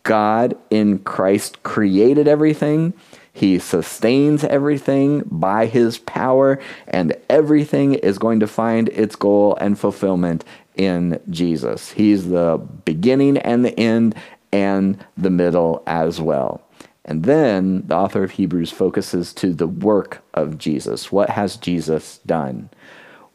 God 0.02 0.56
in 0.70 1.00
Christ 1.00 1.62
created 1.62 2.28
everything. 2.28 2.94
He 3.32 3.58
sustains 3.58 4.44
everything 4.44 5.24
by 5.26 5.66
his 5.66 5.98
power, 5.98 6.60
and 6.86 7.16
everything 7.28 7.94
is 7.94 8.18
going 8.18 8.38
to 8.40 8.46
find 8.46 8.88
its 8.90 9.16
goal 9.16 9.56
and 9.60 9.76
fulfillment 9.76 10.44
in 10.74 11.20
Jesus. 11.30 11.90
He's 11.92 12.28
the 12.28 12.60
beginning 12.84 13.38
and 13.38 13.64
the 13.64 13.78
end 13.78 14.14
and 14.52 15.04
the 15.16 15.30
middle 15.30 15.82
as 15.86 16.20
well. 16.20 16.62
And 17.04 17.24
then 17.24 17.86
the 17.86 17.96
author 17.96 18.22
of 18.22 18.32
Hebrews 18.32 18.70
focuses 18.70 19.32
to 19.34 19.52
the 19.52 19.66
work 19.66 20.22
of 20.32 20.58
Jesus. 20.58 21.12
What 21.12 21.30
has 21.30 21.56
Jesus 21.56 22.18
done? 22.24 22.70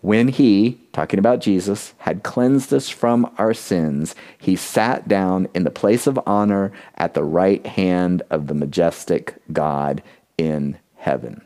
When 0.01 0.29
he, 0.29 0.79
talking 0.93 1.19
about 1.19 1.41
Jesus, 1.41 1.93
had 1.99 2.23
cleansed 2.23 2.73
us 2.73 2.87
from 2.87 3.31
our 3.37 3.53
sins, 3.53 4.15
he 4.37 4.55
sat 4.55 5.07
down 5.09 5.49
in 5.53 5.65
the 5.65 5.71
place 5.71 6.07
of 6.07 6.19
honor 6.25 6.71
at 6.95 7.13
the 7.13 7.23
right 7.23 7.65
hand 7.65 8.23
of 8.29 8.47
the 8.47 8.53
majestic 8.53 9.35
God 9.51 10.01
in 10.37 10.77
heaven. 10.95 11.41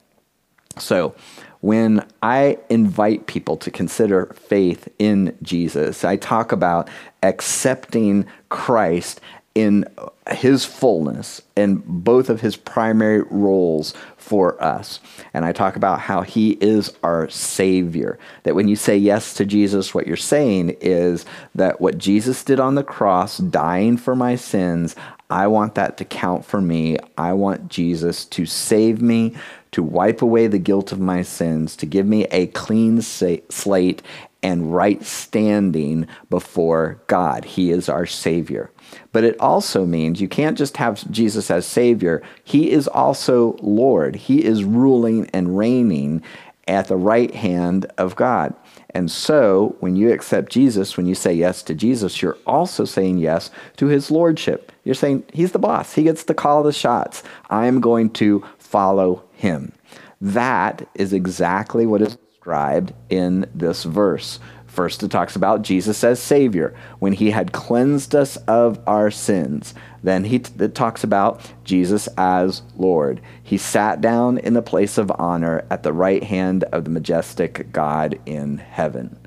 So, 0.77 1.15
when 1.63 2.05
I 2.21 2.57
invite 2.69 3.25
people 3.25 3.55
to 3.55 3.71
consider 3.71 4.25
faith 4.35 4.89
in 4.99 5.37
Jesus, 5.41 6.03
I 6.03 6.17
talk 6.17 6.51
about 6.51 6.89
accepting 7.23 8.25
Christ 8.49 9.21
in 9.55 9.85
his 10.29 10.65
fullness 10.65 11.41
in 11.55 11.81
both 11.85 12.29
of 12.29 12.41
his 12.41 12.57
primary 12.57 13.21
roles 13.29 13.93
for 14.17 14.61
us. 14.61 14.99
And 15.33 15.45
I 15.45 15.53
talk 15.53 15.77
about 15.77 16.01
how 16.01 16.23
he 16.23 16.57
is 16.59 16.91
our 17.01 17.29
Savior. 17.29 18.19
That 18.43 18.55
when 18.55 18.67
you 18.67 18.75
say 18.75 18.97
yes 18.97 19.33
to 19.35 19.45
Jesus, 19.45 19.93
what 19.93 20.05
you're 20.05 20.17
saying 20.17 20.75
is 20.81 21.25
that 21.55 21.79
what 21.79 21.97
Jesus 21.97 22.43
did 22.43 22.59
on 22.59 22.75
the 22.75 22.83
cross, 22.83 23.37
dying 23.37 23.95
for 23.95 24.17
my 24.17 24.35
sins, 24.35 24.97
I 25.29 25.47
want 25.47 25.75
that 25.75 25.95
to 25.97 26.03
count 26.03 26.43
for 26.43 26.59
me. 26.59 26.97
I 27.17 27.31
want 27.31 27.69
Jesus 27.69 28.25
to 28.25 28.45
save 28.45 29.01
me, 29.01 29.33
to 29.73 29.83
wipe 29.83 30.21
away 30.21 30.47
the 30.47 30.57
guilt 30.57 30.91
of 30.91 30.99
my 30.99 31.21
sins, 31.21 31.75
to 31.75 31.85
give 31.85 32.05
me 32.05 32.23
a 32.25 32.47
clean 32.47 33.01
slate 33.01 34.01
and 34.41 34.73
right 34.73 35.03
standing 35.03 36.07
before 36.29 37.01
God. 37.07 37.45
He 37.45 37.71
is 37.71 37.89
our 37.89 38.05
Savior. 38.05 38.71
But 39.11 39.23
it 39.23 39.39
also 39.39 39.85
means 39.85 40.21
you 40.21 40.27
can't 40.27 40.57
just 40.57 40.77
have 40.77 41.09
Jesus 41.09 41.49
as 41.49 41.65
Savior, 41.65 42.21
He 42.43 42.71
is 42.71 42.87
also 42.87 43.57
Lord. 43.61 44.15
He 44.15 44.43
is 44.43 44.63
ruling 44.63 45.29
and 45.33 45.57
reigning 45.57 46.23
at 46.67 46.87
the 46.87 46.97
right 46.97 47.33
hand 47.33 47.85
of 47.97 48.15
God. 48.15 48.53
And 48.91 49.09
so, 49.09 49.75
when 49.79 49.95
you 49.95 50.11
accept 50.11 50.51
Jesus, 50.51 50.95
when 50.95 51.07
you 51.07 51.15
say 51.15 51.33
yes 51.33 51.63
to 51.63 51.73
Jesus, 51.73 52.21
you're 52.21 52.37
also 52.45 52.85
saying 52.85 53.17
yes 53.17 53.49
to 53.77 53.87
his 53.87 54.11
lordship. 54.11 54.71
You're 54.83 54.93
saying 54.93 55.23
he's 55.33 55.51
the 55.51 55.59
boss. 55.59 55.93
He 55.93 56.03
gets 56.03 56.23
to 56.25 56.33
call 56.33 56.61
the 56.61 56.71
shots. 56.71 57.23
I 57.49 57.65
am 57.65 57.81
going 57.81 58.11
to 58.11 58.43
follow 58.59 59.23
him. 59.43 59.73
That 60.21 60.87
is 60.95 61.11
exactly 61.11 61.85
what 61.85 62.01
is 62.01 62.15
described 62.15 62.93
in 63.09 63.45
this 63.53 63.83
verse. 63.83 64.39
First, 64.65 65.03
it 65.03 65.11
talks 65.11 65.35
about 65.35 65.61
Jesus 65.61 66.01
as 66.03 66.19
Savior 66.19 66.73
when 66.99 67.11
He 67.11 67.31
had 67.31 67.51
cleansed 67.51 68.15
us 68.15 68.37
of 68.47 68.79
our 68.87 69.11
sins. 69.11 69.75
Then 70.01 70.23
he 70.23 70.39
t- 70.39 70.63
it 70.63 70.73
talks 70.73 71.03
about 71.03 71.41
Jesus 71.63 72.07
as 72.17 72.61
Lord. 72.77 73.21
He 73.43 73.57
sat 73.57 74.01
down 74.01 74.37
in 74.37 74.53
the 74.53 74.61
place 74.61 74.97
of 74.97 75.11
honor 75.19 75.65
at 75.69 75.83
the 75.83 75.93
right 75.93 76.23
hand 76.23 76.63
of 76.71 76.85
the 76.85 76.89
majestic 76.89 77.71
God 77.71 78.19
in 78.25 78.57
heaven. 78.57 79.19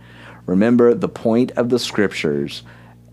Remember, 0.46 0.94
the 0.94 1.08
point 1.08 1.52
of 1.52 1.68
the 1.68 1.78
scriptures 1.78 2.62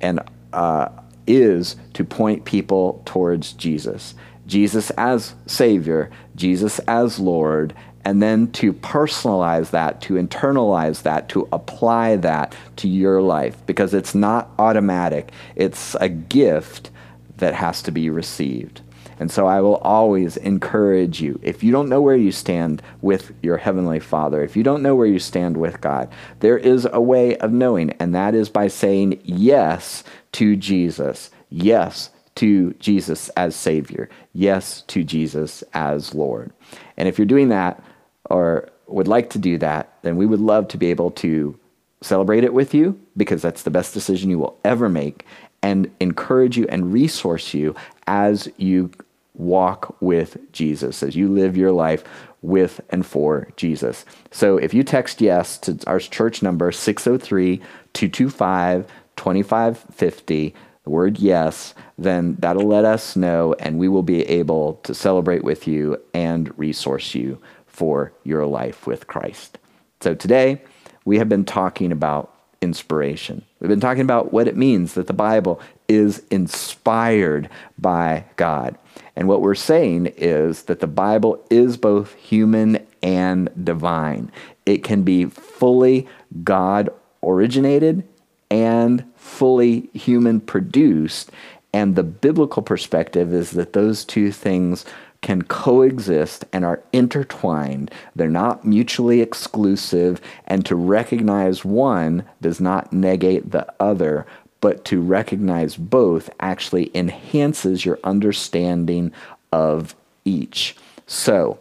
and 0.02 0.22
uh, 0.54 0.88
is 1.28 1.76
to 1.94 2.04
point 2.04 2.46
people 2.46 3.02
towards 3.06 3.54
Jesus. 3.54 4.16
Jesus 4.54 4.92
as 4.92 5.34
Savior, 5.48 6.12
Jesus 6.36 6.78
as 6.82 7.18
Lord, 7.18 7.74
and 8.06 8.22
then 8.22 8.52
to 8.52 8.72
personalize 8.72 9.72
that, 9.72 10.00
to 10.02 10.14
internalize 10.14 11.02
that, 11.02 11.28
to 11.30 11.50
apply 11.52 12.18
that 12.18 12.54
to 12.76 12.88
your 12.88 13.20
life 13.20 13.66
because 13.66 13.96
it's 13.96 14.14
not 14.14 14.52
automatic. 14.60 15.32
It's 15.56 15.96
a 15.96 16.08
gift 16.08 16.92
that 17.38 17.56
has 17.56 17.82
to 17.82 17.92
be 17.92 18.12
received. 18.12 18.82
And 19.20 19.32
so 19.32 19.48
I 19.48 19.60
will 19.60 19.78
always 19.78 20.38
encourage 20.38 21.20
you 21.20 21.40
if 21.42 21.64
you 21.64 21.72
don't 21.72 21.90
know 21.90 22.02
where 22.04 22.16
you 22.16 22.32
stand 22.32 22.84
with 23.02 23.34
your 23.42 23.58
Heavenly 23.58 24.00
Father, 24.00 24.44
if 24.44 24.56
you 24.56 24.62
don't 24.62 24.84
know 24.84 24.96
where 24.96 25.08
you 25.08 25.18
stand 25.18 25.58
with 25.58 25.82
God, 25.82 26.10
there 26.42 26.60
is 26.60 26.88
a 26.94 27.02
way 27.02 27.38
of 27.38 27.52
knowing, 27.52 27.90
and 28.00 28.14
that 28.14 28.36
is 28.36 28.50
by 28.50 28.68
saying 28.68 29.20
yes 29.24 30.04
to 30.34 30.56
Jesus. 30.56 31.32
Yes 31.50 32.12
to 32.36 32.74
Jesus 32.76 33.30
as 33.30 33.56
Savior. 33.56 34.10
Yes 34.34 34.82
to 34.84 35.04
Jesus 35.04 35.64
as 35.74 36.14
Lord. 36.14 36.52
And 36.98 37.08
if 37.08 37.18
you're 37.18 37.26
doing 37.26 37.50
that, 37.50 37.84
or 38.30 38.70
would 38.88 39.08
like 39.08 39.30
to 39.32 39.40
do 39.40 39.58
that, 39.58 39.94
then 40.02 40.18
we 40.18 40.26
would 40.26 40.40
love 40.40 40.68
to 40.70 40.78
be 40.78 40.88
able 40.88 41.12
to 41.12 41.58
celebrate 42.02 42.44
it 42.44 42.54
with 42.54 42.74
you 42.74 43.00
because 43.16 43.42
that's 43.42 43.64
the 43.64 43.72
best 43.72 43.94
decision 43.94 44.30
you 44.30 44.40
will 44.40 44.58
ever 44.64 44.90
make 44.90 45.26
and 45.62 45.90
encourage 46.00 46.58
you 46.58 46.68
and 46.68 46.92
resource 46.92 47.54
you 47.54 47.76
as 48.08 48.50
you 48.58 48.92
walk 49.36 49.96
with 50.02 50.38
Jesus, 50.52 51.02
as 51.02 51.16
you 51.16 51.28
live 51.28 51.58
your 51.58 51.72
life 51.72 52.04
with 52.42 52.82
and 52.90 53.06
for 53.06 53.48
Jesus. 53.56 54.06
So 54.32 54.58
if 54.58 54.74
you 54.74 54.84
text 54.84 55.22
yes 55.22 55.58
to 55.60 55.80
our 55.88 56.00
church 56.00 56.44
number 56.44 56.72
603 56.72 57.58
225 57.94 58.88
2550, 59.16 60.56
the 60.84 60.90
word 60.90 61.20
yes, 61.20 61.74
then 61.98 62.36
that'll 62.40 62.68
let 62.68 62.86
us 62.86 63.16
know 63.16 63.54
and 63.60 63.80
we 63.80 63.88
will 63.88 64.04
be 64.04 64.24
able 64.24 64.76
to 64.84 64.94
celebrate 64.94 65.44
with 65.44 65.68
you 65.68 66.02
and 66.14 66.58
resource 66.58 67.16
you 67.16 67.42
for 67.66 68.14
your 68.24 68.46
life 68.46 68.86
with 68.86 69.08
Christ. 69.08 69.58
So 70.02 70.14
today, 70.14 70.62
we 71.06 71.18
have 71.18 71.30
been 71.30 71.46
talking 71.46 71.92
about 71.92 72.34
inspiration. 72.62 73.44
We've 73.60 73.70
been 73.70 73.80
talking 73.80 74.04
about 74.04 74.34
what 74.34 74.48
it 74.48 74.58
means 74.58 74.94
that 74.94 75.08
the 75.08 75.14
Bible 75.14 75.60
is 75.88 76.24
inspired 76.32 77.50
by 77.78 78.26
God. 78.36 78.78
And 79.16 79.28
what 79.28 79.42
we're 79.42 79.56
saying 79.56 80.08
is 80.18 80.64
that 80.64 80.80
the 80.80 80.88
Bible 80.88 81.46
is 81.50 81.78
both 81.78 82.14
human 82.16 82.86
and 83.02 83.50
divine. 83.64 84.32
It 84.66 84.84
can 84.84 85.04
be 85.04 85.26
fully 85.26 86.08
God 86.44 86.90
originated 87.22 88.08
and 88.50 89.13
fully 89.24 89.90
human 89.94 90.42
produced. 90.42 91.32
And 91.72 91.96
the 91.96 92.04
biblical 92.04 92.62
perspective 92.62 93.34
is 93.34 93.52
that 93.52 93.74
those 93.74 94.04
two 94.06 94.32
things 94.32 94.86
can 95.22 95.42
coexist 95.44 96.44
and 96.52 96.66
are 96.66 96.84
intertwined. 96.92 97.90
They're 98.16 98.28
not 98.28 98.66
mutually 98.66 99.22
exclusive, 99.22 100.20
and 100.46 100.66
to 100.66 100.76
recognize 100.76 101.64
one 101.64 102.26
does 102.42 102.60
not 102.60 102.92
negate 102.92 103.52
the 103.52 103.66
other, 103.80 104.28
but 104.60 104.84
to 104.86 105.02
recognize 105.02 105.78
both 105.78 106.30
actually 106.42 106.92
enhances 106.94 107.86
your 107.86 108.00
understanding 108.04 109.14
of 109.54 109.96
each. 110.26 110.76
So, 111.08 111.58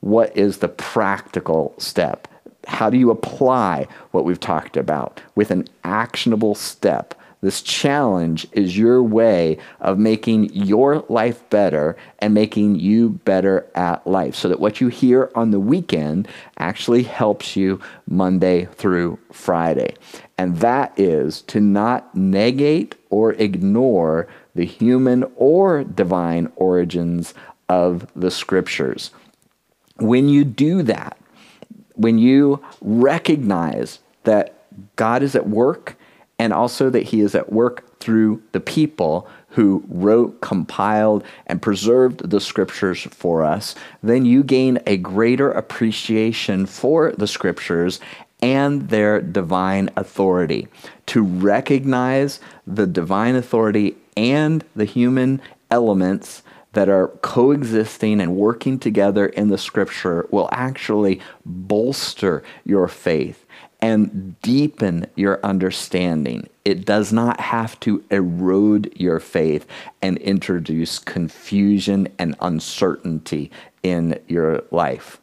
what 0.00 0.34
is 0.36 0.58
the 0.58 0.68
practical 0.68 1.74
step? 1.76 2.26
How 2.68 2.90
do 2.90 2.96
you 2.96 3.10
apply 3.10 3.88
what 4.12 4.24
we've 4.24 4.40
talked 4.40 4.76
about 4.76 5.20
with 5.34 5.50
an 5.50 5.66
actionable 5.84 6.54
step 6.54 7.14
this 7.40 7.62
challenge 7.62 8.48
is 8.52 8.76
your 8.76 9.00
way 9.00 9.58
of 9.80 9.98
making 9.98 10.52
your 10.52 11.04
life 11.08 11.48
better 11.50 11.96
and 12.18 12.34
making 12.34 12.76
you 12.76 13.10
better 13.10 13.64
at 13.76 14.04
life 14.06 14.34
so 14.34 14.48
that 14.48 14.58
what 14.58 14.80
you 14.80 14.88
hear 14.88 15.30
on 15.36 15.52
the 15.52 15.60
weekend 15.60 16.26
actually 16.58 17.04
helps 17.04 17.54
you 17.54 17.80
Monday 18.08 18.64
through 18.64 19.20
Friday. 19.32 19.94
And 20.36 20.56
that 20.56 20.98
is 20.98 21.42
to 21.42 21.60
not 21.60 22.12
negate 22.14 22.96
or 23.08 23.34
ignore 23.34 24.26
the 24.56 24.66
human 24.66 25.24
or 25.36 25.84
divine 25.84 26.50
origins 26.56 27.34
of 27.68 28.10
the 28.16 28.32
scriptures. 28.32 29.12
When 30.00 30.28
you 30.28 30.44
do 30.44 30.82
that, 30.82 31.16
when 31.98 32.18
you 32.18 32.64
recognize 32.80 33.98
that 34.24 34.54
God 34.96 35.22
is 35.22 35.34
at 35.34 35.48
work 35.48 35.96
and 36.38 36.52
also 36.52 36.88
that 36.90 37.02
he 37.02 37.20
is 37.20 37.34
at 37.34 37.52
work 37.52 37.98
through 37.98 38.42
the 38.52 38.60
people 38.60 39.28
who 39.50 39.82
wrote, 39.88 40.40
compiled, 40.40 41.24
and 41.46 41.60
preserved 41.60 42.30
the 42.30 42.40
scriptures 42.40 43.02
for 43.02 43.44
us, 43.44 43.74
then 44.02 44.24
you 44.24 44.44
gain 44.44 44.78
a 44.86 44.96
greater 44.96 45.50
appreciation 45.50 46.64
for 46.64 47.12
the 47.12 47.26
scriptures 47.26 47.98
and 48.40 48.88
their 48.88 49.20
divine 49.20 49.90
authority. 49.96 50.68
To 51.06 51.22
recognize 51.22 52.38
the 52.66 52.86
divine 52.86 53.34
authority 53.34 53.96
and 54.16 54.64
the 54.76 54.84
human 54.84 55.40
elements 55.70 56.42
that 56.78 56.88
are 56.88 57.08
coexisting 57.22 58.20
and 58.20 58.36
working 58.36 58.78
together 58.78 59.26
in 59.26 59.48
the 59.48 59.58
scripture 59.58 60.28
will 60.30 60.48
actually 60.52 61.20
bolster 61.44 62.40
your 62.64 62.86
faith 62.86 63.44
and 63.82 64.40
deepen 64.42 65.04
your 65.16 65.40
understanding. 65.44 66.48
It 66.64 66.86
does 66.86 67.12
not 67.12 67.40
have 67.40 67.80
to 67.80 68.04
erode 68.12 68.92
your 68.94 69.18
faith 69.18 69.66
and 70.00 70.18
introduce 70.18 71.00
confusion 71.00 72.06
and 72.16 72.36
uncertainty 72.40 73.50
in 73.82 74.16
your 74.28 74.62
life. 74.70 75.20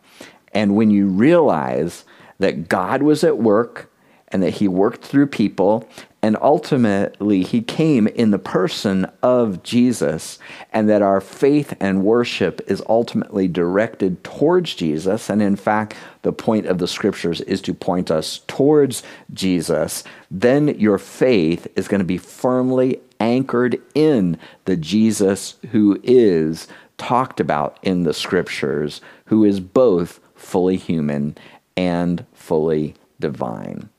And 0.54 0.76
when 0.76 0.92
you 0.92 1.08
realize 1.08 2.04
that 2.40 2.68
God 2.68 3.02
was 3.02 3.24
at 3.24 3.38
work 3.38 3.90
and 4.28 4.44
that 4.44 4.56
He 4.56 4.68
worked 4.68 5.06
through 5.06 5.28
people 5.28 5.88
and 6.26 6.36
ultimately, 6.42 7.44
he 7.44 7.62
came 7.62 8.08
in 8.08 8.32
the 8.32 8.40
person 8.40 9.06
of 9.22 9.62
Jesus, 9.62 10.40
and 10.74 10.90
that 10.90 11.04
our 11.04 11.22
faith 11.22 11.76
and 11.80 12.04
worship 12.04 12.62
is 12.66 12.82
ultimately 12.90 13.48
directed 13.48 14.24
towards 14.24 14.74
Jesus. 14.74 15.30
And 15.30 15.40
in 15.40 15.56
fact, 15.56 15.94
the 16.24 16.34
point 16.34 16.66
of 16.66 16.80
the 16.80 16.88
scriptures 16.88 17.42
is 17.42 17.62
to 17.62 17.76
point 17.76 18.10
us 18.10 18.40
towards 18.48 19.04
Jesus. 19.36 20.04
Then 20.32 20.70
your 20.80 20.98
faith 20.98 21.68
is 21.76 21.88
going 21.88 22.00
to 22.00 22.04
be 22.06 22.18
firmly 22.18 23.02
anchored 23.20 23.80
in 23.94 24.40
the 24.66 24.78
Jesus 24.78 25.58
who 25.74 26.00
is 26.02 26.68
talked 26.98 27.40
about 27.40 27.78
in 27.84 28.02
the 28.02 28.16
scriptures, 28.16 29.00
who 29.26 29.44
is 29.44 29.60
both 29.60 30.20
fully 30.34 30.78
human 30.78 31.38
and 31.78 32.26
fully 32.34 32.96
divine. 33.20 33.90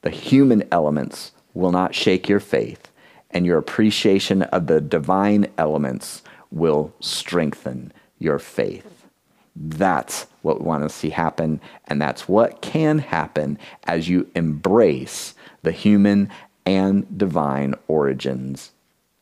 The 0.00 0.08
human 0.08 0.66
elements 0.72 1.32
will 1.54 1.72
not 1.72 1.94
shake 1.94 2.28
your 2.28 2.40
faith, 2.40 2.90
and 3.30 3.46
your 3.46 3.58
appreciation 3.58 4.42
of 4.42 4.66
the 4.66 4.80
divine 4.80 5.46
elements 5.58 6.22
will 6.50 6.92
strengthen 7.00 7.92
your 8.18 8.38
faith. 8.38 9.06
That's 9.54 10.26
what 10.42 10.60
we 10.60 10.66
want 10.66 10.82
to 10.82 10.88
see 10.88 11.10
happen, 11.10 11.60
and 11.86 12.00
that's 12.00 12.28
what 12.28 12.62
can 12.62 12.98
happen 12.98 13.58
as 13.84 14.08
you 14.08 14.30
embrace 14.34 15.34
the 15.62 15.72
human 15.72 16.30
and 16.64 17.18
divine 17.18 17.74
origins 17.88 18.72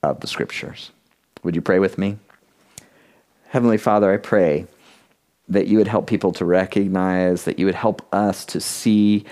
of 0.02 0.20
the 0.20 0.26
scriptures. 0.26 0.90
Would 1.42 1.54
you 1.54 1.62
pray 1.62 1.78
with 1.78 1.98
me? 1.98 2.18
Heavenly 3.48 3.78
Father, 3.78 4.12
I 4.12 4.18
pray 4.18 4.66
that 5.48 5.66
you 5.66 5.78
would 5.78 5.88
help 5.88 6.06
people 6.06 6.32
to 6.32 6.44
recognize, 6.44 7.44
that 7.44 7.58
you 7.58 7.66
would 7.66 7.74
help 7.74 8.06
us 8.14 8.44
to 8.46 8.60
see 8.60 9.24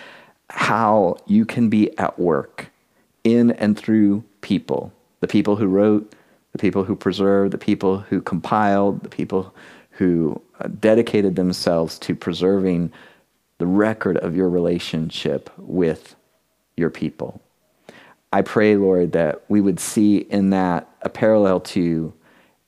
how 0.51 1.17
you 1.27 1.45
can 1.45 1.69
be 1.69 1.97
at 1.99 2.19
work 2.19 2.71
in 3.29 3.53
and 3.53 3.79
through 3.79 4.25
people 4.41 4.93
the 5.21 5.29
people 5.29 5.57
who 5.57 5.67
wrote, 5.67 6.15
the 6.53 6.59
people 6.59 6.85
who 6.85 6.97
preserved, 6.97 7.53
the 7.53 7.59
people 7.59 7.99
who 7.99 8.21
compiled, 8.21 9.03
the 9.03 9.09
people 9.09 9.55
who 9.91 10.41
uh, 10.61 10.69
dedicated 10.81 11.37
themselves 11.37 11.99
to 11.99 12.15
preserving 12.15 12.93
the 13.59 13.67
record 13.67 14.17
of 14.19 14.37
your 14.37 14.49
relationship 14.49 15.51
with 15.57 16.15
your 16.77 16.91
people. 16.91 17.41
I 18.33 18.43
pray, 18.43 18.77
Lord, 18.77 19.13
that 19.13 19.43
we 19.49 19.61
would 19.61 19.81
see 19.81 20.19
in 20.19 20.51
that 20.51 20.89
a 21.03 21.09
parallel 21.09 21.61
to 21.61 22.13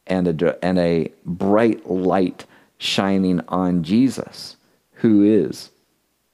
and 0.07 0.43
a, 0.43 0.65
and 0.65 0.79
a 0.79 1.13
bright 1.25 1.89
light 1.89 2.47
shining 2.79 3.41
on 3.49 3.85
Jesus, 3.85 4.57
who 4.95 5.23
is 5.23 5.71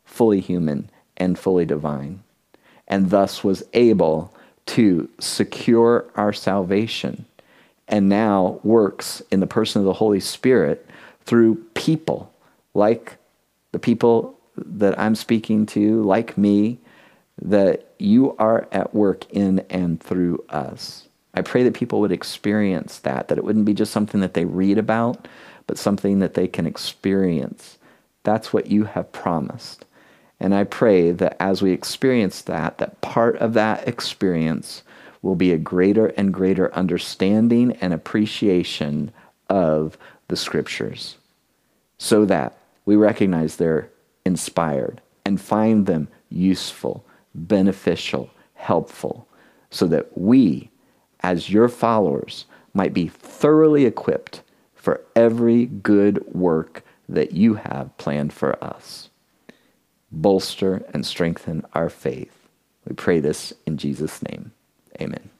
fully 0.04 0.40
human 0.40 0.88
and 1.18 1.38
fully 1.38 1.66
divine 1.66 2.22
and 2.88 3.10
thus 3.10 3.42
was 3.42 3.62
able 3.72 4.32
to 4.66 5.08
secure 5.18 6.06
our 6.16 6.32
salvation 6.32 7.24
and 7.88 8.08
now 8.08 8.60
works 8.62 9.22
in 9.30 9.40
the 9.40 9.46
person 9.46 9.80
of 9.80 9.86
the 9.86 9.92
Holy 9.92 10.20
Spirit 10.20 10.86
through 11.24 11.56
people 11.74 12.32
like 12.76 13.16
the 13.72 13.78
people 13.78 14.38
that 14.56 14.98
I'm 14.98 15.14
speaking 15.14 15.66
to, 15.66 16.02
like 16.02 16.38
me, 16.38 16.78
that 17.40 17.94
you 17.98 18.36
are 18.38 18.68
at 18.72 18.94
work 18.94 19.30
in 19.30 19.60
and 19.70 20.00
through 20.00 20.44
us. 20.48 21.08
I 21.34 21.42
pray 21.42 21.62
that 21.64 21.74
people 21.74 22.00
would 22.00 22.12
experience 22.12 22.98
that, 23.00 23.28
that 23.28 23.38
it 23.38 23.44
wouldn't 23.44 23.66
be 23.66 23.74
just 23.74 23.92
something 23.92 24.20
that 24.20 24.34
they 24.34 24.44
read 24.44 24.78
about, 24.78 25.28
but 25.66 25.78
something 25.78 26.20
that 26.20 26.34
they 26.34 26.48
can 26.48 26.66
experience. 26.66 27.78
That's 28.22 28.52
what 28.52 28.66
you 28.66 28.84
have 28.84 29.12
promised. 29.12 29.84
And 30.38 30.54
I 30.54 30.64
pray 30.64 31.12
that 31.12 31.36
as 31.40 31.62
we 31.62 31.72
experience 31.72 32.42
that, 32.42 32.78
that 32.78 33.00
part 33.00 33.36
of 33.36 33.54
that 33.54 33.88
experience 33.88 34.82
will 35.22 35.34
be 35.34 35.52
a 35.52 35.58
greater 35.58 36.08
and 36.08 36.32
greater 36.32 36.72
understanding 36.74 37.72
and 37.80 37.92
appreciation 37.92 39.12
of 39.48 39.96
the 40.28 40.36
scriptures 40.36 41.16
so 41.98 42.24
that 42.26 42.58
we 42.84 42.96
recognize 42.96 43.56
they're 43.56 43.88
inspired 44.24 45.00
and 45.24 45.40
find 45.40 45.86
them 45.86 46.08
useful, 46.28 47.04
beneficial, 47.34 48.30
helpful, 48.54 49.26
so 49.70 49.86
that 49.86 50.16
we, 50.16 50.70
as 51.20 51.50
your 51.50 51.68
followers, 51.68 52.44
might 52.74 52.92
be 52.92 53.08
thoroughly 53.08 53.86
equipped 53.86 54.42
for 54.74 55.00
every 55.16 55.66
good 55.66 56.22
work 56.34 56.84
that 57.08 57.32
you 57.32 57.54
have 57.54 57.96
planned 57.96 58.32
for 58.32 58.62
us 58.62 59.08
bolster 60.10 60.84
and 60.92 61.04
strengthen 61.04 61.64
our 61.72 61.88
faith. 61.88 62.48
We 62.86 62.94
pray 62.94 63.20
this 63.20 63.52
in 63.66 63.76
Jesus' 63.76 64.22
name. 64.22 64.52
Amen. 65.00 65.30